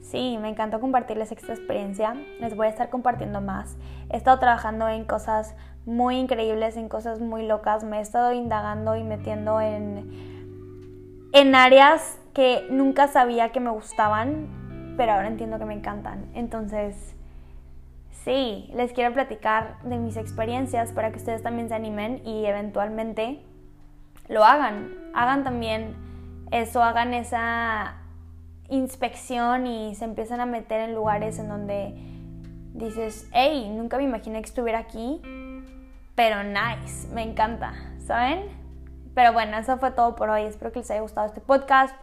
sí, 0.00 0.38
me 0.40 0.48
encanta 0.48 0.78
compartirles 0.78 1.32
esta 1.32 1.52
experiencia. 1.52 2.14
Les 2.40 2.56
voy 2.56 2.68
a 2.68 2.70
estar 2.70 2.90
compartiendo 2.90 3.40
más. 3.40 3.76
He 4.08 4.16
estado 4.16 4.38
trabajando 4.38 4.88
en 4.88 5.04
cosas 5.04 5.56
muy 5.84 6.16
increíbles, 6.16 6.76
en 6.76 6.88
cosas 6.88 7.20
muy 7.20 7.44
locas. 7.44 7.82
Me 7.82 7.98
he 7.98 8.00
estado 8.00 8.32
indagando 8.32 8.94
y 8.94 9.02
metiendo 9.02 9.60
en, 9.60 11.28
en 11.32 11.54
áreas 11.56 12.20
que 12.34 12.68
nunca 12.70 13.08
sabía 13.08 13.50
que 13.50 13.58
me 13.58 13.70
gustaban, 13.70 14.94
pero 14.96 15.12
ahora 15.12 15.26
entiendo 15.26 15.58
que 15.58 15.64
me 15.64 15.74
encantan. 15.74 16.30
Entonces, 16.34 17.13
Sí, 18.24 18.70
les 18.74 18.94
quiero 18.94 19.12
platicar 19.12 19.76
de 19.82 19.98
mis 19.98 20.16
experiencias 20.16 20.92
para 20.92 21.10
que 21.10 21.18
ustedes 21.18 21.42
también 21.42 21.68
se 21.68 21.74
animen 21.74 22.22
y 22.24 22.46
eventualmente 22.46 23.42
lo 24.28 24.44
hagan. 24.44 24.94
Hagan 25.12 25.44
también 25.44 25.94
eso, 26.50 26.82
hagan 26.82 27.12
esa 27.12 27.96
inspección 28.70 29.66
y 29.66 29.94
se 29.94 30.06
empiezan 30.06 30.40
a 30.40 30.46
meter 30.46 30.80
en 30.80 30.94
lugares 30.94 31.38
en 31.38 31.48
donde 31.48 31.94
dices, 32.72 33.28
hey, 33.32 33.70
nunca 33.70 33.98
me 33.98 34.04
imaginé 34.04 34.40
que 34.40 34.48
estuviera 34.48 34.78
aquí, 34.78 35.20
pero 36.14 36.42
nice, 36.44 37.06
me 37.12 37.22
encanta, 37.22 37.74
¿saben? 38.06 38.46
Pero 39.14 39.34
bueno, 39.34 39.58
eso 39.58 39.76
fue 39.76 39.90
todo 39.90 40.16
por 40.16 40.30
hoy. 40.30 40.44
Espero 40.44 40.72
que 40.72 40.78
les 40.78 40.90
haya 40.90 41.02
gustado 41.02 41.26
este 41.26 41.42
podcast. 41.42 41.94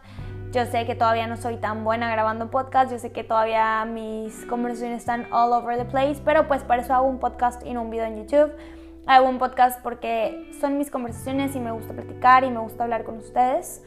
Yo 0.52 0.66
sé 0.66 0.84
que 0.84 0.94
todavía 0.94 1.26
no 1.26 1.38
soy 1.38 1.56
tan 1.56 1.82
buena 1.82 2.10
grabando 2.10 2.50
podcast, 2.50 2.92
yo 2.92 2.98
sé 2.98 3.10
que 3.10 3.24
todavía 3.24 3.86
mis 3.86 4.44
conversaciones 4.44 4.98
están 4.98 5.26
all 5.32 5.50
over 5.50 5.78
the 5.78 5.86
place, 5.86 6.20
pero 6.22 6.46
pues 6.46 6.62
por 6.62 6.78
eso 6.78 6.92
hago 6.92 7.06
un 7.06 7.18
podcast 7.18 7.64
y 7.64 7.72
no 7.72 7.80
un 7.80 7.90
video 7.90 8.04
en 8.04 8.18
YouTube. 8.18 8.52
Hago 9.06 9.30
un 9.30 9.38
podcast 9.38 9.82
porque 9.82 10.52
son 10.60 10.76
mis 10.76 10.90
conversaciones 10.90 11.56
y 11.56 11.58
me 11.58 11.72
gusta 11.72 11.94
platicar 11.94 12.44
y 12.44 12.50
me 12.50 12.58
gusta 12.58 12.84
hablar 12.84 13.04
con 13.04 13.16
ustedes. 13.16 13.82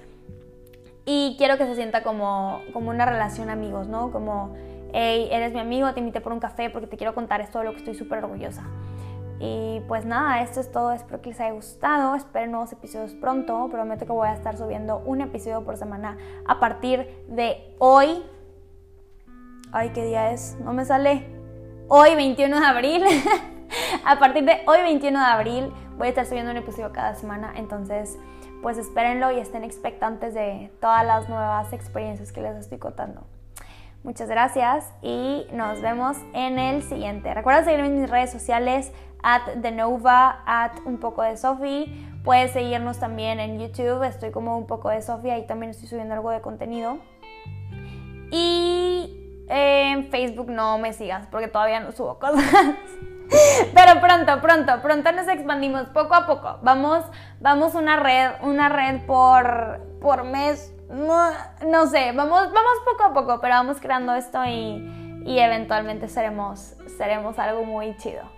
Y 1.06 1.36
quiero 1.38 1.60
que 1.60 1.68
se 1.68 1.76
sienta 1.76 2.02
como, 2.02 2.62
como 2.74 2.90
una 2.90 3.06
relación 3.06 3.52
amigos, 3.52 3.88
¿no? 3.88 4.12
Como, 4.12 4.56
hey, 4.92 5.30
eres 5.32 5.54
mi 5.54 5.60
amigo, 5.60 5.94
te 5.94 6.00
invité 6.00 6.20
por 6.20 6.34
un 6.34 6.40
café 6.40 6.72
porque 6.72 6.88
te 6.88 6.98
quiero 6.98 7.14
contar 7.14 7.42
esto 7.42 7.60
de 7.60 7.66
lo 7.66 7.74
que 7.74 7.78
estoy 7.78 7.94
súper 7.94 8.24
orgullosa. 8.24 8.64
Y 9.40 9.82
pues 9.88 10.06
nada, 10.06 10.42
esto 10.42 10.60
es 10.60 10.72
todo. 10.72 10.92
Espero 10.92 11.22
que 11.22 11.30
les 11.30 11.40
haya 11.40 11.52
gustado. 11.52 12.16
Espero 12.16 12.48
nuevos 12.48 12.72
episodios 12.72 13.14
pronto. 13.14 13.68
Prometo 13.70 14.06
que 14.06 14.12
voy 14.12 14.28
a 14.28 14.34
estar 14.34 14.58
subiendo 14.58 15.00
un 15.00 15.22
episodio 15.22 15.64
por 15.64 15.78
semana 15.78 16.18
a 16.48 16.60
partir 16.60 17.26
de 17.28 17.76
hoy. 17.80 18.24
Ay, 19.72 19.90
¿qué 19.90 20.06
día 20.06 20.32
es? 20.32 20.58
No 20.62 20.72
me 20.72 20.86
sale. 20.86 21.28
Hoy, 21.88 22.16
21 22.16 22.60
de 22.60 22.66
abril. 22.66 23.04
a 24.06 24.20
partir 24.20 24.46
de 24.46 24.62
hoy, 24.68 24.82
21 24.82 25.20
de 25.20 25.26
abril, 25.26 25.74
voy 25.98 26.08
a 26.08 26.10
estar 26.10 26.26
subiendo 26.26 26.52
un 26.52 26.58
episodio 26.58 26.92
cada 26.94 27.16
semana. 27.16 27.54
Entonces, 27.58 28.18
pues 28.62 28.78
espérenlo 28.78 29.32
y 29.32 29.40
estén 29.40 29.64
expectantes 29.64 30.34
de 30.34 30.72
todas 30.80 31.06
las 31.06 31.30
nuevas 31.30 31.74
experiencias 31.74 32.32
que 32.32 32.42
les 32.42 32.56
estoy 32.56 32.78
contando. 32.78 33.28
Muchas 34.06 34.30
gracias 34.30 34.94
y 35.02 35.48
nos 35.52 35.82
vemos 35.82 36.16
en 36.34 36.60
el 36.60 36.84
siguiente. 36.84 37.34
Recuerda 37.34 37.64
seguirme 37.64 37.88
en 37.88 38.02
mis 38.02 38.10
redes 38.10 38.32
sociales 38.32 38.92
at 39.26 39.56
Denova, 39.56 40.44
at 40.46 40.74
un 40.86 41.00
poco 41.00 41.24
de 41.24 41.36
Sofi. 41.36 42.08
Puedes 42.24 42.52
seguirnos 42.52 43.00
también 43.00 43.40
en 43.40 43.60
YouTube, 43.60 44.04
estoy 44.04 44.32
como 44.32 44.58
un 44.58 44.68
poco 44.68 44.90
de 44.90 45.02
Sofi, 45.02 45.32
ahí 45.32 45.48
también 45.48 45.72
estoy 45.72 45.88
subiendo 45.88 46.14
algo 46.14 46.30
de 46.30 46.42
contenido. 46.42 47.00
Y 48.32 49.44
en 49.50 50.10
Facebook 50.10 50.50
no 50.50 50.78
me 50.78 50.94
sigas 50.94 51.28
porque 51.28 51.48
todavía 51.48 51.80
no 51.80 51.92
subo 51.92 52.20
cosas. 52.20 52.44
Pero 53.74 54.00
pronto, 54.00 54.42
pronto, 54.42 54.82
pronto 54.84 55.12
nos 55.12 55.28
expandimos 55.28 55.88
poco 55.88 56.14
a 56.14 56.28
poco. 56.28 56.60
Vamos, 56.62 57.04
vamos 57.40 57.74
una 57.74 57.98
red, 57.98 58.32
una 58.44 58.70
red 58.70 59.06
por, 59.08 59.82
por 60.00 60.24
mes 60.24 60.76
no, 60.90 61.88
sé, 61.88 62.12
vamos, 62.12 62.52
vamos 62.54 62.74
poco 62.86 63.04
a 63.06 63.14
poco, 63.14 63.42
pero 63.42 63.56
vamos 63.56 63.78
creando 63.80 64.14
esto 64.14 64.46
y, 64.46 65.24
y 65.26 65.40
eventualmente 65.40 66.08
seremos, 66.08 66.76
seremos 66.98 67.40
algo 67.40 67.64
muy 67.64 67.98
chido. 67.98 68.35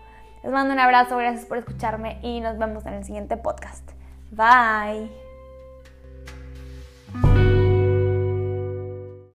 Les 0.47 0.53
mando 0.53 0.73
un 0.73 0.79
abrazo, 0.79 1.17
gracias 1.17 1.45
por 1.45 1.57
escucharme 1.57 2.19
y 2.23 2.39
nos 2.39 2.57
vemos 2.57 2.85
en 2.85 2.93
el 2.93 3.03
siguiente 3.03 3.35
podcast. 3.35 3.91
Bye. 4.31 5.26